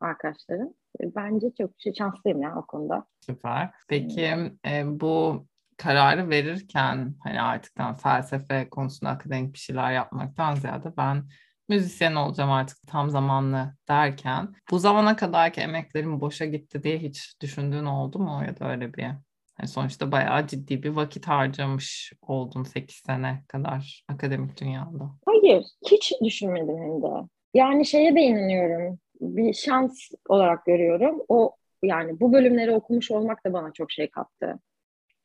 [0.00, 3.04] arkadaşlarım e, bence çok şey, şanslıyım ya o konuda.
[3.20, 3.70] Süper.
[3.88, 4.28] Peki
[4.66, 7.72] e, bu kararı verirken hani artık
[8.02, 11.22] felsefe konusunda akademik bir şeyler yapmaktan ziyade ben
[11.70, 17.84] müzisyen olacağım artık tam zamanlı derken bu zamana kadarki emeklerim boşa gitti diye hiç düşündüğün
[17.84, 22.96] oldu mu ya da öyle bir yani sonuçta bayağı ciddi bir vakit harcamış oldun 8
[22.96, 25.10] sene kadar akademik dünyada.
[25.26, 27.28] Hayır, hiç düşünmedim hem de.
[27.54, 28.98] Yani şeye de inanıyorum.
[29.20, 31.20] Bir şans olarak görüyorum.
[31.28, 34.58] O yani bu bölümleri okumuş olmak da bana çok şey kattı.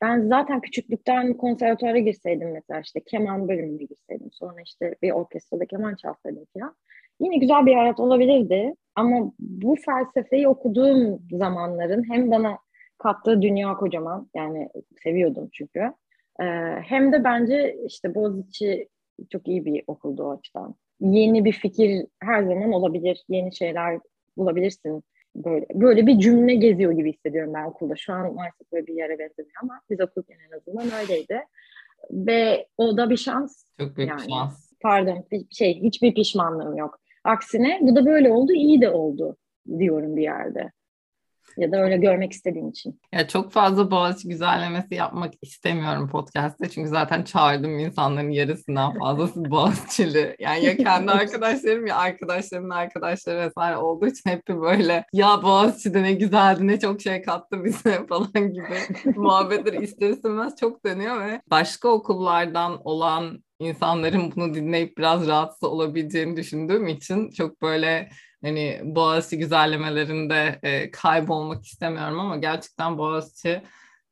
[0.06, 4.32] Ben zaten küçüklükten konservatuara girseydim mesela işte keman bölümüne girseydim.
[4.32, 6.76] Sonra işte bir orkestrada keman çalsaydım falan.
[7.20, 8.74] Yine güzel bir hayat olabilirdi.
[8.96, 12.58] Ama bu felsefeyi okuduğum zamanların hem bana
[12.98, 14.30] kattığı dünya kocaman.
[14.36, 14.70] Yani
[15.04, 15.80] seviyordum çünkü.
[16.39, 16.44] Ee,
[16.84, 18.88] hem de bence işte Boğaziçi
[19.30, 20.76] çok iyi bir okuldu o açıdan.
[21.00, 23.24] Yeni bir fikir her zaman olabilir.
[23.30, 24.00] Yeni şeyler
[24.38, 25.04] bulabilirsin
[25.36, 27.95] böyle böyle bir cümle geziyor gibi hissediyorum ben okulda.
[27.95, 31.41] Şu an maalesef böyle bir yere benzemiyor ama biz okurken en azından öyleydi.
[32.12, 33.65] Ve o da bir şans.
[33.80, 34.71] Çok büyük yani, şans.
[34.82, 37.00] Pardon, bir şey hiçbir pişmanlığım yok.
[37.24, 39.38] Aksine bu da böyle oldu, iyi de oldu
[39.80, 40.71] diyorum bir yerde.
[41.58, 43.00] Ya da öyle görmek istediğim için.
[43.13, 46.70] Ya çok fazla Boğaziçi güzellemesi yapmak istemiyorum podcast'te.
[46.70, 50.36] Çünkü zaten çağırdığım insanların yarısından fazlası Boğaziçi'li.
[50.39, 56.13] Yani ya kendi arkadaşlarım ya arkadaşlarımın arkadaşları vesaire olduğu için hep böyle ya Boğaziçi'de ne
[56.13, 61.89] güzeldi ne çok şey kattı bize falan gibi muhabbetler ister istemez çok dönüyor ve başka
[61.89, 68.10] okullardan olan insanların bunu dinleyip biraz rahatsız olabileceğini düşündüğüm için çok böyle
[68.45, 73.62] hani Boğaziçi güzellemelerinde e, kaybolmak istemiyorum ama gerçekten Boğaziçi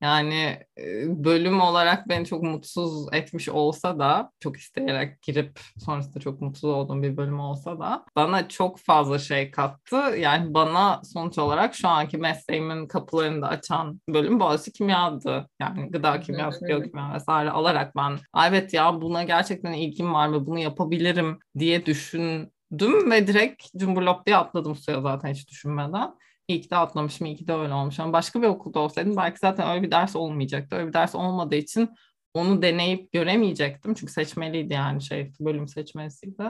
[0.03, 0.83] yani e,
[1.23, 7.03] bölüm olarak beni çok mutsuz etmiş olsa da çok isteyerek girip sonrasında çok mutsuz olduğum
[7.03, 9.95] bir bölüm olsa da bana çok fazla şey kattı.
[9.95, 15.49] Yani bana sonuç olarak şu anki mesleğimin kapılarını da açan bölüm Boğaziçi Kimya'dı.
[15.61, 18.17] Yani gıda kimyası, biyokimya vesaire alarak ben
[18.47, 21.85] evet ya buna gerçekten ilgim var ve bunu yapabilirim diye
[22.79, 26.13] düşündüm ve direkt cumburlop diye atladım suya zaten hiç düşünmeden.
[26.47, 27.99] İyi ki de atlamışım, iyi ki de öyle olmuş.
[27.99, 30.75] Ama başka bir okulda olsaydım belki zaten öyle bir ders olmayacaktı.
[30.75, 31.89] Öyle bir ders olmadığı için
[32.33, 33.93] onu deneyip göremeyecektim.
[33.93, 36.43] Çünkü seçmeliydi yani şey, bölüm seçmesiydi.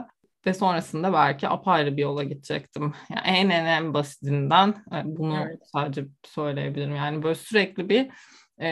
[0.46, 2.94] Ve sonrasında belki apayrı bir yola gidecektim.
[3.10, 5.60] Yani en en en basitinden e, bunu evet.
[5.72, 6.96] sadece söyleyebilirim.
[6.96, 8.10] Yani böyle sürekli bir
[8.60, 8.66] e,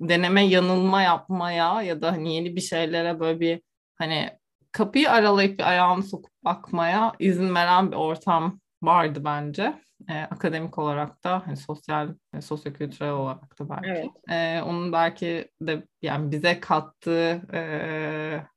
[0.00, 3.62] deneme yanılma yapmaya ya da hani yeni bir şeylere böyle bir
[3.94, 4.30] hani
[4.74, 9.74] kapıyı aralayıp bir ayağımı sokup bakmaya izin veren bir ortam vardı bence
[10.10, 14.10] e, akademik olarak da hani sosyal e, sosyokültürel olarak da belki evet.
[14.30, 17.60] e, onun belki de yani bize kattığı e,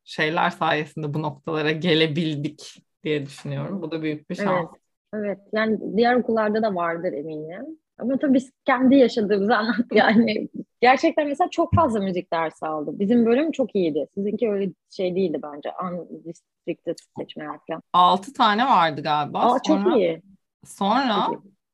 [0.03, 3.81] şeyler sayesinde bu noktalara gelebildik diye düşünüyorum.
[3.81, 4.47] Bu da büyük bir şans.
[4.49, 4.81] Evet.
[5.13, 7.79] Evet yani diğer okullarda da vardır eminim.
[7.99, 10.49] Ama tabii biz kendi yaşadığımızı anlat yani.
[10.81, 12.99] Gerçekten mesela çok fazla müzik dersi aldım.
[12.99, 14.07] Bizim bölüm çok iyiydi.
[14.15, 15.69] Sizinki öyle şey değildi bence.
[15.83, 17.81] Unrestricted seçmeler falan.
[17.93, 19.39] Altı tane vardı galiba.
[19.39, 19.83] Aa, Sonra...
[19.83, 20.21] çok iyi.
[20.65, 21.29] Sonra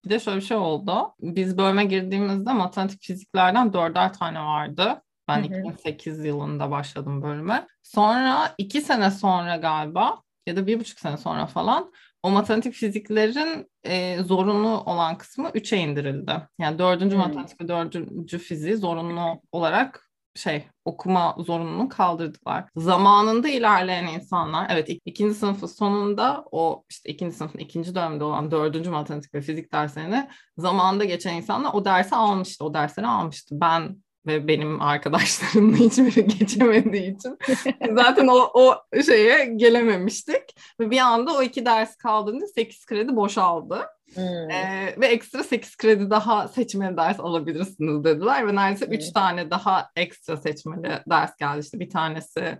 [0.06, 1.14] bir de şöyle bir şey oldu.
[1.22, 5.02] Biz bölüme girdiğimizde matematik fiziklerden dörder tane vardı.
[5.28, 5.60] Ben hı hı.
[5.60, 7.68] 2008 yılında başladım bölüme.
[7.84, 11.92] Sonra iki sene sonra galiba ya da bir buçuk sene sonra falan
[12.24, 16.34] o matematik fiziklerin e, zorunlu olan kısmı 3'e indirildi.
[16.60, 17.24] Yani dördüncü hmm.
[17.24, 22.66] matematik ve dördüncü fiziği zorunlu olarak şey okuma zorunluluğunu kaldırdılar.
[22.76, 28.90] Zamanında ilerleyen insanlar evet ikinci sınıfın sonunda o işte ikinci sınıfın ikinci dönemde olan dördüncü
[28.90, 32.66] matematik ve fizik derslerini zamanında geçen insanlar o dersi almıştı.
[32.66, 33.56] O dersleri almıştı.
[33.62, 37.38] Ben ve benim arkadaşlarımla hiçbiri geçemediği için
[37.96, 40.44] zaten o, o şeye gelememiştik.
[40.80, 43.86] Ve bir anda o iki ders kaldığında 8 kredi boşaldı.
[44.14, 44.50] Hmm.
[44.52, 49.14] Ee, ve ekstra 8 kredi daha seçmeli ders alabilirsiniz dediler ve neredeyse 3 hmm.
[49.14, 51.60] tane daha ekstra seçmeli ders geldi.
[51.60, 52.58] İşte bir tanesi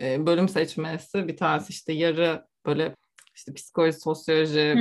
[0.00, 2.94] e, bölüm seçmesi, bir tanesi işte yarı böyle
[3.36, 4.74] işte psikoloji, sosyoloji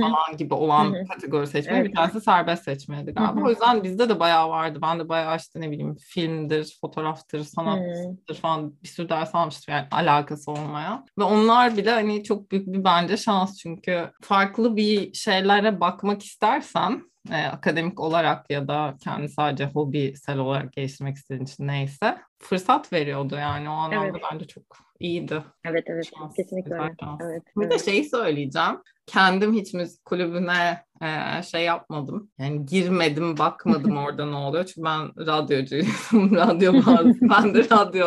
[0.00, 1.90] falan gibi olan kategori seçmeyi evet.
[1.90, 3.46] bir tanesi serbest seçmeydi galiba.
[3.46, 4.78] O yüzden bizde de bayağı vardı.
[4.82, 9.86] Ben de bayağı işte ne bileyim filmdir, fotoğraftır, sanattır falan bir sürü ders almıştım yani
[9.90, 11.04] alakası olmaya.
[11.18, 17.02] Ve onlar bile hani çok büyük bir bence şans çünkü farklı bir şeylere bakmak istersen
[17.32, 23.34] e, akademik olarak ya da kendi sadece hobisel olarak geliştirmek istediğin için neyse fırsat veriyordu
[23.34, 24.22] yani o anlamda evet.
[24.32, 24.62] bence çok
[25.00, 25.42] iyiydi.
[25.64, 26.94] Evet evet şans, kesinlikle öyle.
[27.20, 27.72] Evet, bir evet.
[27.72, 28.82] de şeyi söyleyeceğim.
[29.06, 32.30] Kendim hiç müzik kulübüne e, şey yapmadım.
[32.38, 34.64] Yani girmedim, bakmadım orada ne oluyor.
[34.64, 35.90] Çünkü ben radyocuydum.
[36.36, 37.14] radyo bazı.
[37.20, 38.06] ben de radyo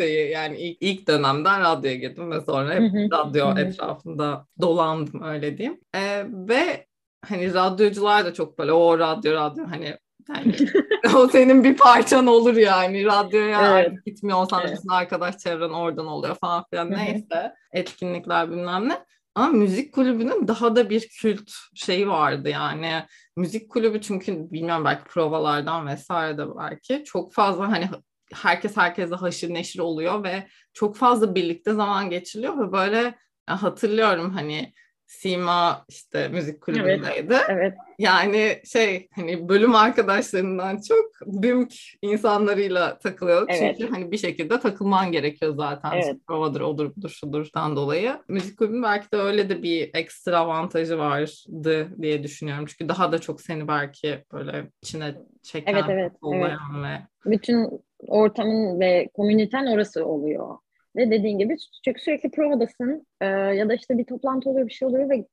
[0.00, 5.80] şeyi yani ilk, ilk dönemden radyoya girdim ve sonra hep radyo etrafında dolandım öyle diyeyim.
[5.94, 6.86] E, ve
[7.28, 10.56] hani radyocular da çok böyle o radyo radyo hani yani
[11.16, 13.04] o senin bir parçan olur yani.
[13.04, 14.04] Radyoya evet.
[14.06, 14.76] gitmiyorsan evet.
[14.78, 17.54] bütün arkadaş çevren oradan oluyor falan filan neyse.
[17.72, 19.04] Etkinlikler bilmem ne.
[19.34, 23.04] Ama müzik kulübünün daha da bir kült şeyi vardı yani.
[23.36, 27.88] Müzik kulübü çünkü bilmiyorum belki provalardan vesaire de belki çok fazla hani
[28.34, 33.14] herkes herkese haşır neşir oluyor ve çok fazla birlikte zaman geçiriliyor ve böyle
[33.46, 34.74] hatırlıyorum hani
[35.06, 37.34] Sima işte müzik kulübündeydi.
[37.34, 37.74] Evet, evet.
[37.98, 43.46] Yani şey hani bölüm arkadaşlarından çok bümk insanlarıyla takılıyor.
[43.48, 43.76] Evet.
[43.78, 45.92] Çünkü hani bir şekilde takılman gerekiyor zaten.
[45.92, 46.16] Evet.
[46.26, 48.16] Provadır, odur, budur, şudurdan dolayı.
[48.28, 52.64] Müzik kulübünün belki de öyle de bir ekstra avantajı vardı diye düşünüyorum.
[52.68, 56.58] Çünkü daha da çok seni belki böyle içine çeken, evet, evet, evet.
[56.74, 57.30] ve...
[57.30, 57.68] Bütün
[58.08, 60.58] ortamın ve komüniten orası oluyor.
[60.96, 64.88] Ve dediğin gibi çünkü sürekli provadasın e, ya da işte bir toplantı oluyor bir şey
[64.88, 65.24] oluyor ve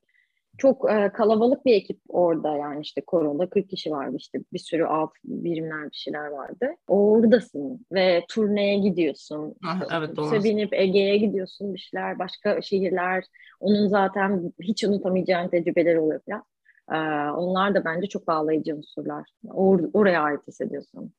[0.57, 4.83] çok e, kalabalık bir ekip orada yani işte koronada 40 kişi vardı işte bir sürü
[4.83, 6.69] alt birimler bir şeyler vardı.
[6.87, 9.55] Oradasın ve turneye gidiyorsun.
[9.65, 10.43] Ah, evet doğru.
[10.43, 13.23] binip Ege'ye gidiyorsun bir şeyler başka şehirler
[13.59, 16.43] onun zaten hiç unutamayacağın tecrübeler oluyor falan.
[16.91, 19.29] Ee, onlar da bence çok bağlayıcı unsurlar.
[19.45, 21.13] Or- oraya ait hissediyorsun.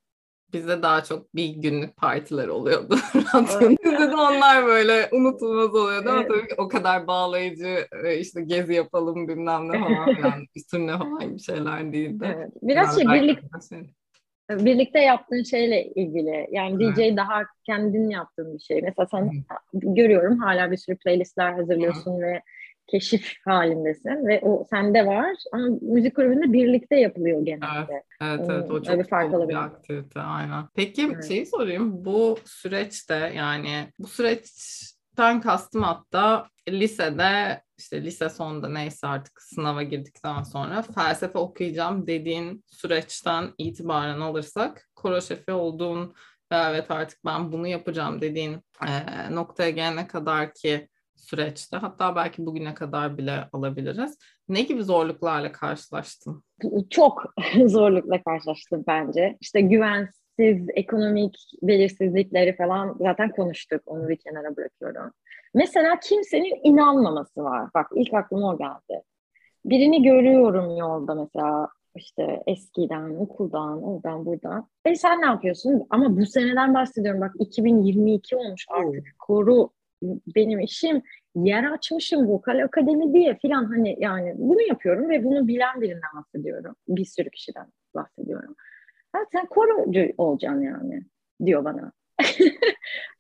[0.53, 2.97] Bizde daha çok bir günlük partiler oluyordu.
[3.85, 8.75] Bizde de onlar böyle unutulmaz oluyordu ama tabii ki o kadar bağlayıcı e, işte gezi
[8.75, 12.35] yapalım bilmem ne falan yani turne falan bir şeyler değildi.
[12.37, 12.51] Evet.
[12.63, 13.39] Biraz şey birlik,
[14.51, 16.49] birlikte yaptığın şeyle ilgili.
[16.51, 17.17] Yani DJ evet.
[17.17, 18.83] daha kendin yaptığın bir şey.
[18.83, 19.31] Mesela sen
[19.73, 22.21] görüyorum hala bir sürü playlistler hazırlıyorsun Hı.
[22.21, 22.43] ve
[22.87, 27.93] keşif halindesin ve o sende var ama müzik kulübünde birlikte yapılıyor genelde.
[27.93, 30.69] Evet, evet, evet o çok bir, fark bir aktivite aynen.
[30.75, 31.29] Peki evet.
[31.29, 39.43] şeyi sorayım bu süreçte yani bu süreçten kastım hatta lisede işte lise sonunda neyse artık
[39.43, 46.15] sınava girdikten sonra felsefe okuyacağım dediğin süreçten itibaren alırsak koro şefi olduğun
[46.53, 50.89] ve evet artık ben bunu yapacağım dediğin e, noktaya gelene kadar ki
[51.23, 54.19] süreçte hatta belki bugüne kadar bile alabiliriz.
[54.49, 56.45] Ne gibi zorluklarla karşılaştın?
[56.91, 57.35] Çok
[57.67, 59.37] zorlukla karşılaştım bence.
[59.41, 63.83] İşte güvensiz ekonomik belirsizlikleri falan zaten konuştuk.
[63.87, 65.13] Onu bir kenara bırakıyorum.
[65.55, 67.71] Mesela kimsenin inanmaması var.
[67.75, 69.03] Bak ilk aklıma o geldi.
[69.65, 74.69] Birini görüyorum yolda mesela işte eskiden, okuldan, oradan, buradan.
[74.85, 75.87] E sen ne yapıyorsun?
[75.91, 77.21] Ama bu seneden bahsediyorum.
[77.21, 79.19] Bak 2022 olmuş artık.
[79.19, 79.71] Koru
[80.37, 81.03] benim işim
[81.35, 86.75] yer açmışım vokal akademi diye filan hani yani bunu yapıyorum ve bunu bilen birinden bahsediyorum.
[86.89, 88.55] Bir sürü kişiden bahsediyorum.
[89.13, 91.03] Ha, sen korucu olacaksın yani
[91.47, 91.93] diyor bana.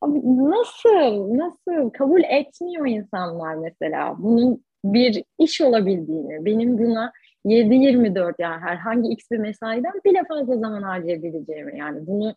[0.01, 7.13] Abi nasıl, nasıl kabul etmiyor insanlar mesela bunun bir iş olabildiğini, benim buna
[7.45, 12.35] 7-24 yani herhangi x bir mesaiden bile fazla zaman harcayabileceğimi yani bunu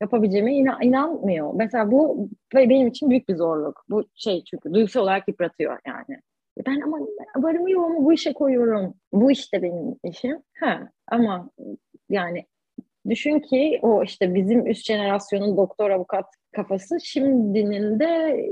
[0.00, 1.54] yapabileceğime inan, inanmıyor.
[1.54, 3.84] Mesela bu benim için büyük bir zorluk.
[3.90, 6.20] Bu şey çünkü duygusal olarak yıpratıyor yani.
[6.66, 6.98] Ben ama
[7.36, 8.94] varımı yoğumu bu işe koyuyorum.
[9.12, 10.42] Bu işte benim işim.
[10.60, 11.50] Ha, ama
[12.10, 12.44] yani
[13.08, 18.42] düşün ki o işte bizim üst jenerasyonun doktor avukat kafası şimdinin de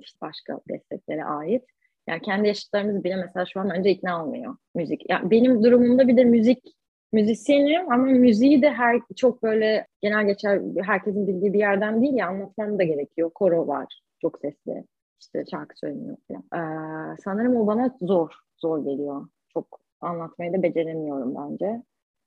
[0.00, 1.64] işte başka mesleklere ait.
[2.08, 5.10] Yani kendi yaşıtlarımız bile mesela şu an bence ikna olmuyor müzik.
[5.10, 6.74] Yani benim durumumda bir de müzik
[7.14, 12.28] müzisyenim ama müziği de her çok böyle genel geçer herkesin bildiği bir yerden değil ya
[12.28, 13.30] anlatmam da gerekiyor.
[13.34, 14.84] Koro var çok sesli
[15.20, 16.42] işte şarkı söyleniyor falan.
[16.42, 19.28] Ee, sanırım o bana zor, zor geliyor.
[19.48, 21.82] Çok anlatmayı da beceremiyorum bence.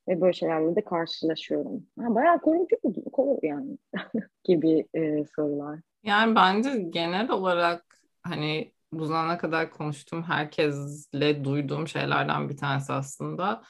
[0.08, 1.86] Ve böyle şeylerle de karşılaşıyorum.
[2.00, 2.76] Ha, bayağı korucu
[3.14, 3.78] koro yani
[4.44, 5.80] gibi e, sorular.
[6.04, 13.62] Yani bence genel olarak hani bu zamana kadar konuştuğum herkesle duyduğum şeylerden bir tanesi aslında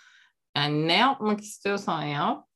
[0.57, 2.47] yani ne yapmak istiyorsan yap.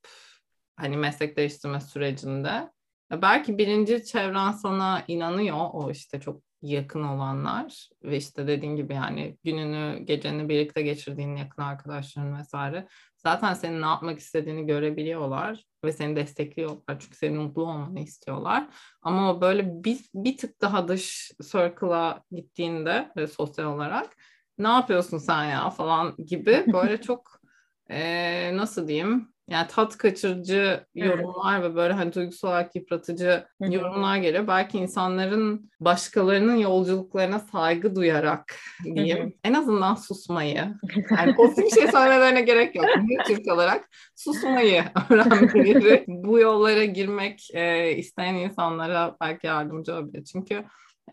[0.75, 2.71] Hani meslek değiştirme sürecinde.
[3.11, 5.69] Belki birinci çevren sana inanıyor.
[5.73, 11.61] O işte çok yakın olanlar ve işte dediğin gibi yani gününü geceni birlikte geçirdiğin yakın
[11.61, 12.87] arkadaşların vesaire
[13.17, 18.67] zaten senin ne yapmak istediğini görebiliyorlar ve seni destekliyorlar çünkü senin mutlu olmanı istiyorlar
[19.01, 24.17] ama o böyle bir, bir tık daha dış circle'a gittiğinde ve sosyal olarak
[24.57, 27.40] ne yapıyorsun sen ya falan gibi böyle çok
[27.91, 31.71] e, nasıl diyeyim yani tat kaçırıcı yorumlar evet.
[31.71, 33.73] ve böyle hani duygusal olarak yıpratıcı Hı-hı.
[33.73, 34.47] yorumlar geliyor.
[34.47, 39.31] Belki insanların başkalarının yolculuklarına saygı duyarak diyeyim Hı-hı.
[39.43, 40.73] en azından susmayı
[41.17, 42.85] yani pozitif bir şey söylemelerine gerek yok.
[43.27, 50.23] Türk olarak susmayı öğrenmeleri bu yollara girmek e, isteyen insanlara belki yardımcı olabilir.
[50.23, 50.63] Çünkü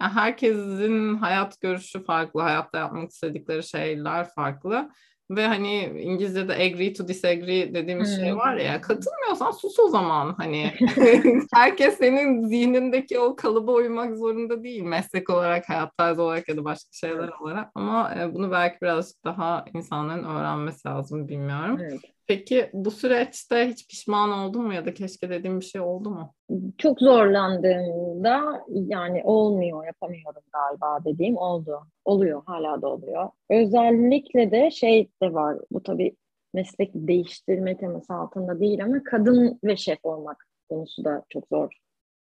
[0.01, 4.91] herkesin hayat görüşü farklı, hayatta yapmak istedikleri şeyler farklı.
[5.31, 8.25] Ve hani İngilizce'de agree to disagree dediğimiz hmm.
[8.25, 10.73] şey var ya katılmıyorsan sus o zaman hani
[11.55, 16.65] herkes senin zihnindeki o kalıba uymak zorunda değil meslek olarak hayat tarzı olarak ya da
[16.65, 21.79] başka şeyler olarak ama e, bunu belki birazcık daha insanların öğrenmesi lazım bilmiyorum.
[21.81, 22.18] Evet.
[22.29, 26.35] Peki bu süreçte hiç pişman oldun mu ya da keşke dediğim bir şey oldu mu?
[26.79, 31.81] Çok zorlandığımda yani olmuyor, yapamıyorum galiba dediğim oldu.
[32.05, 33.29] Oluyor, hala da oluyor.
[33.51, 36.17] Özellikle de şey de var, bu tabii
[36.55, 41.73] meslek değiştirme teması altında değil ama kadın ve şef olmak konusu da çok zor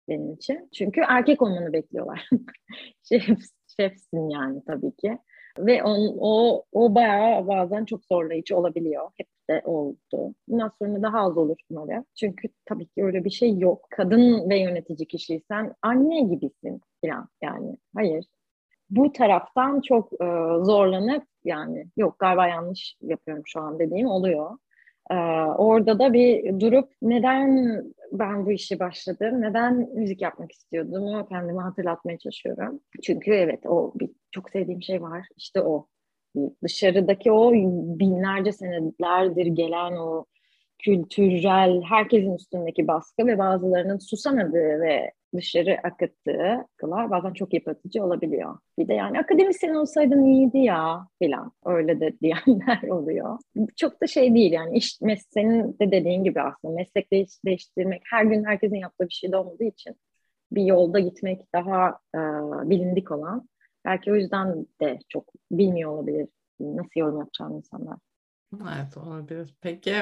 [0.08, 0.68] benim için.
[0.74, 2.28] Çünkü erkek olmanı bekliyorlar.
[3.08, 3.38] şef,
[3.80, 5.18] şefsin yani tabii ki.
[5.58, 9.10] Ve on, o, o bayağı bazen çok zorlayıcı olabiliyor.
[9.16, 10.34] Hep de oldu.
[10.48, 12.04] Bundan sonra daha az olur umarım.
[12.14, 13.86] Çünkü tabii ki öyle bir şey yok.
[13.90, 17.76] Kadın ve yönetici kişiysen anne gibisin falan yani.
[17.94, 18.24] Hayır.
[18.90, 20.26] Bu taraftan çok e,
[20.64, 24.58] zorlanıp yani yok galiba yanlış yapıyorum şu an dediğim oluyor.
[25.10, 25.14] Ee,
[25.58, 27.82] orada da bir durup neden
[28.12, 32.80] ben bu işi başladım, neden müzik yapmak istiyordum kendime hatırlatmaya çalışıyorum.
[33.02, 35.86] Çünkü evet o bir çok sevdiğim şey var işte o
[36.64, 37.52] dışarıdaki o
[37.98, 40.24] binlerce senelerdir gelen o
[40.78, 48.58] kültürel herkesin üstündeki baskı ve bazılarının susamadığı ve dışarı akıttığı kılar bazen çok yıpratıcı olabiliyor.
[48.78, 53.38] Bir de yani akademisyen olsaydın iyiydi ya filan öyle de diyenler oluyor.
[53.76, 54.98] Çok da şey değil yani iş
[55.30, 59.36] senin de dediğin gibi aslında meslek değiş, değiştirmek her gün herkesin yaptığı bir şey de
[59.36, 59.94] olmadığı için
[60.52, 62.18] bir yolda gitmek daha e,
[62.70, 63.48] bilindik olan
[63.86, 66.28] belki o yüzden de çok bilmiyor olabilir
[66.60, 67.98] nasıl yorum yapacağını insanlar.
[68.54, 69.54] Evet olabilir.
[69.60, 69.94] Peki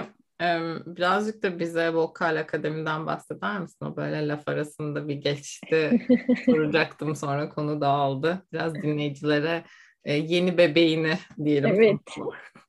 [0.86, 3.86] Birazcık da bize Vokal Akademi'den bahseder misin?
[3.86, 6.06] O böyle laf arasında bir geçti.
[6.46, 8.46] Soracaktım sonra konu dağıldı.
[8.52, 9.64] Biraz dinleyicilere
[10.06, 11.12] yeni bebeğini
[11.44, 11.70] diyelim.
[11.74, 11.96] Evet.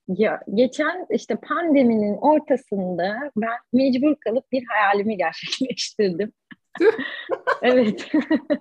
[0.07, 6.31] Ya geçen işte pandeminin ortasında ben mecbur kalıp bir hayalimi gerçekleştirdim.
[7.61, 8.11] Evet.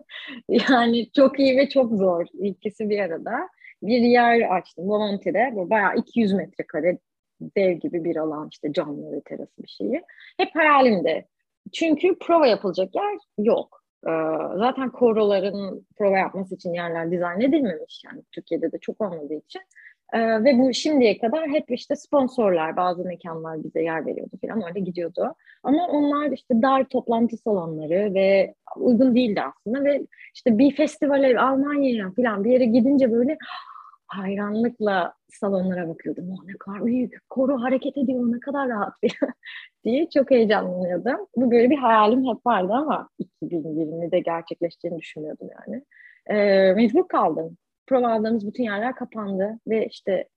[0.48, 2.26] yani çok iyi ve çok zor.
[2.40, 3.48] İkisi bir arada.
[3.82, 5.50] Bir yer açtım Volonti'de.
[5.54, 6.98] Bu bayağı 200 metrekare
[7.40, 10.02] dev gibi bir alan işte camlı ve terası bir şeyi.
[10.36, 11.26] Hep hayalimde.
[11.72, 13.84] Çünkü prova yapılacak yer yok.
[14.06, 14.10] Ee,
[14.56, 19.62] zaten koroların prova yapması için yerler dizayn edilmemiş yani Türkiye'de de çok olmadığı için.
[20.12, 24.80] Ee, ve bu şimdiye kadar hep işte sponsorlar, bazı mekanlar bize yer veriyordu falan öyle
[24.80, 25.34] gidiyordu.
[25.62, 32.12] Ama onlar işte dar toplantı salonları ve uygun değildi aslında ve işte bir festivale Almanya'ya
[32.16, 33.38] falan bir yere gidince böyle
[34.06, 36.30] hayranlıkla salonlara bakıyordum.
[36.30, 38.94] Oh, ne kadar büyük, koro hareket ediyor, ne kadar rahat
[39.84, 41.26] diye çok heyecanlanıyordum.
[41.36, 43.08] Bu böyle bir hayalim hep vardı ama
[43.42, 45.84] 2020'de gerçekleşeceğini düşünmüyordum yani.
[46.26, 47.56] Ee, mecbur kaldım.
[47.86, 50.28] Prova aldığımız bütün yerler kapandı ve işte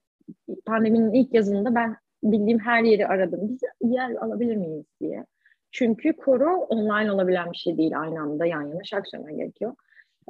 [0.66, 3.40] pandeminin ilk yazında ben bildiğim her yeri aradım.
[3.50, 5.26] Biz yer alabilir miyiz diye.
[5.72, 9.76] Çünkü koro online olabilen bir şey değil aynı anda yan yana şarkı söylemen gerekiyor.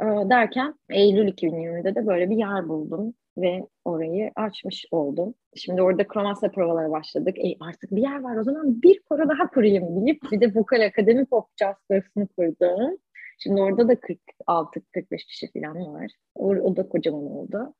[0.01, 5.33] Ee, derken Eylül 2020'de de böyle bir yer buldum ve orayı açmış oldum.
[5.55, 7.37] Şimdi orada kromasla provalara başladık.
[7.39, 10.85] E, artık bir yer var o zaman bir koro daha kurayım deyip bir de Vokal
[10.85, 12.97] Akademi Pop Jazz Sınıfını kurdum.
[13.37, 16.11] Şimdi orada da 46-45 kişi falan var.
[16.35, 17.73] O, o da kocaman oldu.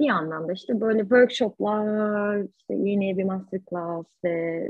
[0.00, 4.68] Bir yandan da işte böyle workshoplar, işte yeni bir masterclass ve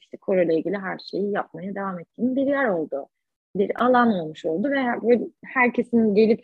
[0.00, 3.06] işte koro ile ilgili her şeyi yapmaya devam ettiğim bir yer oldu.
[3.56, 4.98] Bir alan olmuş oldu ve her,
[5.44, 6.40] herkesin gelip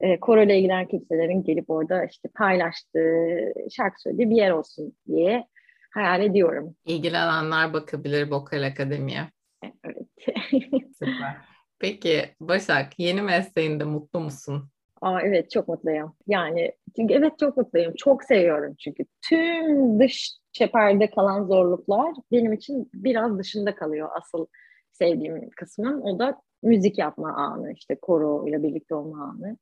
[0.00, 5.46] e, koro ile ilgilenen kimselerin gelip orada işte paylaştığı, şarkı söylediği bir yer olsun diye
[5.90, 6.74] hayal ediyorum.
[6.86, 9.20] İlgilenenler bakabilir Vokal Akademi'ye.
[9.62, 10.08] Evet.
[10.98, 11.57] Süper.
[11.78, 14.70] Peki Başak yeni mesleğinde mutlu musun?
[15.00, 16.14] Aa, evet çok mutluyum.
[16.26, 17.94] Yani çünkü evet çok mutluyum.
[17.96, 19.04] Çok seviyorum çünkü.
[19.28, 24.46] Tüm dış çeperde kalan zorluklar benim için biraz dışında kalıyor asıl
[24.92, 26.02] sevdiğim kısmım.
[26.02, 29.56] O da müzik yapma anı, işte koro ile birlikte olma anı.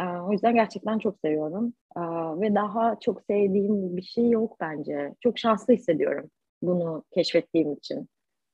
[0.00, 1.72] Ee, o yüzden gerçekten çok seviyorum.
[1.96, 2.00] Ee,
[2.40, 5.14] ve daha çok sevdiğim bir şey yok bence.
[5.20, 6.30] Çok şanslı hissediyorum
[6.62, 8.08] bunu keşfettiğim için.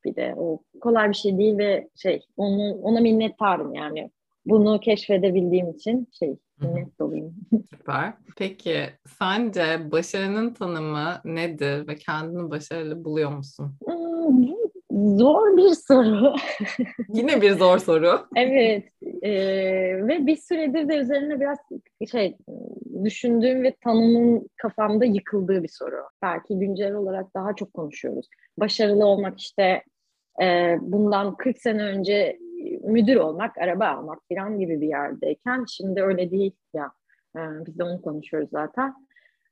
[0.06, 4.10] Bir de o kolay bir şey değil ve şey onu, ona minnettarım yani.
[4.46, 7.34] Bunu keşfedebildiğim için şey minnet doluyum.
[7.70, 8.12] Süper.
[8.36, 8.80] Peki
[9.18, 13.76] sence başarının tanımı nedir ve kendini başarılı buluyor musun?
[14.92, 16.34] Zor bir soru.
[17.08, 18.26] Yine bir zor soru.
[18.36, 18.84] evet.
[19.22, 19.30] E,
[20.08, 21.58] ve bir süredir de üzerine biraz
[22.10, 22.36] şey
[23.04, 26.02] düşündüğüm ve tanımın kafamda yıkıldığı bir soru.
[26.22, 28.28] Belki güncel olarak daha çok konuşuyoruz.
[28.58, 29.82] Başarılı olmak işte
[30.42, 32.38] e, bundan 40 sene önce
[32.82, 36.92] müdür olmak, araba almak falan gibi bir yerdeyken şimdi öyle değil ya.
[37.36, 38.94] E, biz de onu konuşuyoruz zaten.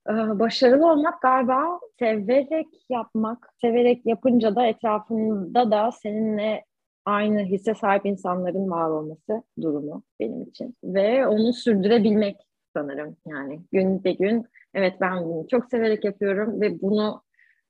[0.09, 6.64] Ee, başarılı olmak galiba severek yapmak, severek yapınca da etrafında da seninle
[7.05, 10.74] aynı hisse sahip insanların var olması durumu benim için.
[10.85, 12.37] Ve onu sürdürebilmek
[12.72, 17.22] sanırım yani gün be gün evet ben bunu çok severek yapıyorum ve bunu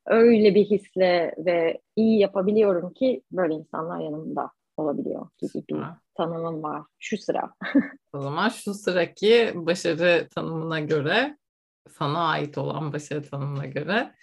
[0.06, 5.82] öyle bir hisle ve iyi yapabiliyorum ki böyle insanlar yanımda olabiliyor gibi bir
[6.14, 7.50] tanımım var şu sıra.
[8.12, 11.38] o zaman şu sıraki başarı tanımına göre
[11.90, 14.14] sana ait olan başarı tanımına göre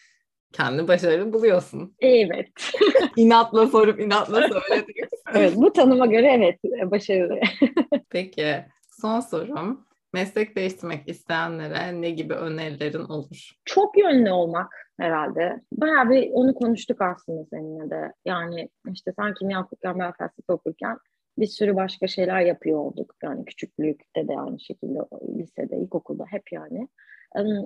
[0.54, 1.96] kendi başarılı buluyorsun.
[2.00, 2.52] Evet.
[3.16, 4.98] İnatla sorup inatla söyledik.
[5.34, 7.40] evet bu tanıma göre evet başarılı.
[8.10, 8.66] Peki
[9.02, 9.86] son sorum.
[10.14, 13.52] Meslek değiştirmek isteyenlere ne gibi önerilerin olur?
[13.66, 15.62] Çok yönlü olmak herhalde.
[15.74, 18.14] Bayağı bir onu konuştuk aslında seninle de.
[18.26, 20.97] Yani işte sen kimya okurken ben felsefe okurken
[21.38, 23.16] bir sürü başka şeyler yapıyor olduk.
[23.24, 24.99] Yani küçüklükte de aynı şekilde
[25.38, 26.88] lisede, ilkokulda hep yani.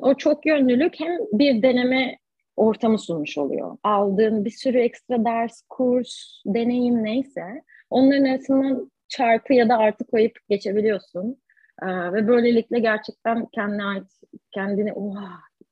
[0.01, 2.17] O çok yönlülük hem bir deneme
[2.55, 3.77] ortamı sunmuş oluyor.
[3.83, 10.33] Aldığın bir sürü ekstra ders, kurs, deneyim neyse onların arasından çarpı ya da artı koyup
[10.49, 11.37] geçebiliyorsun.
[11.83, 14.11] Ve böylelikle gerçekten kendine ait,
[14.51, 15.29] kendini oha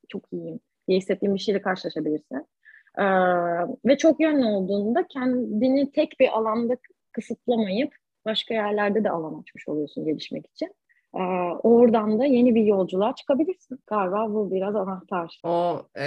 [0.09, 2.47] çok iyiyim diye hissettiğin bir şeyle karşılaşabilirsin.
[2.97, 3.03] Ee,
[3.85, 6.77] ve çok yönlü olduğunda kendini tek bir alanda
[7.11, 10.75] kısıtlamayıp başka yerlerde de alan açmış oluyorsun gelişmek için.
[11.15, 11.19] Ee,
[11.63, 13.79] oradan da yeni bir yolculuğa çıkabilirsin.
[13.87, 15.41] Galiba bu biraz anahtar.
[15.43, 16.05] O e,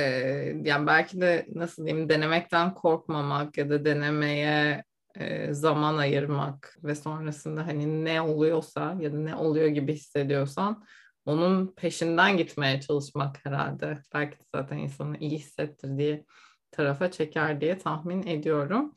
[0.64, 4.85] yani belki de nasıl diyeyim denemekten korkmamak ya da denemeye
[5.20, 10.85] e, zaman ayırmak ve sonrasında hani ne oluyorsa ya da ne oluyor gibi hissediyorsan
[11.27, 13.95] onun peşinden gitmeye çalışmak herhalde.
[14.14, 16.24] Belki de zaten insanı iyi hissettirdiği
[16.70, 18.95] tarafa çeker diye tahmin ediyorum.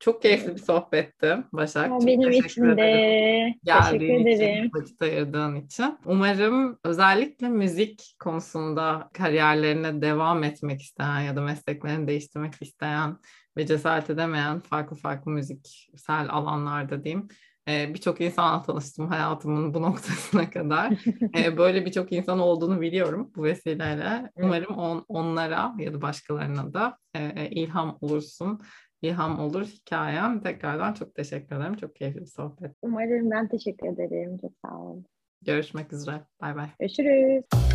[0.00, 1.88] Çok keyifli bir sohbetti Başak.
[1.88, 3.54] Çok benim için de.
[3.64, 4.64] Geldiğin teşekkür ederim.
[4.64, 5.98] için, vakit ayırdığın için.
[6.04, 13.16] Umarım özellikle müzik konusunda kariyerlerine devam etmek isteyen ya da mesleklerini değiştirmek isteyen
[13.56, 17.28] ve cesaret edemeyen farklı farklı müziksel alanlarda diyeyim
[17.68, 20.92] ee, birçok insanla tanıştım hayatımın bu noktasına kadar.
[21.36, 24.30] Ee, böyle birçok insan olduğunu biliyorum bu vesileyle.
[24.36, 28.60] Umarım on, onlara ya da başkalarına da e, e, ilham olursun.
[29.02, 30.42] İlham olur hikayem.
[30.42, 31.76] Tekrardan çok teşekkür ederim.
[31.76, 32.72] Çok keyifli bir sohbet.
[32.82, 34.38] Umarım ben teşekkür ederim.
[34.38, 35.06] Çok sağ olun.
[35.42, 36.20] Görüşmek üzere.
[36.40, 36.68] Bay bay.
[36.80, 37.67] Görüşürüz.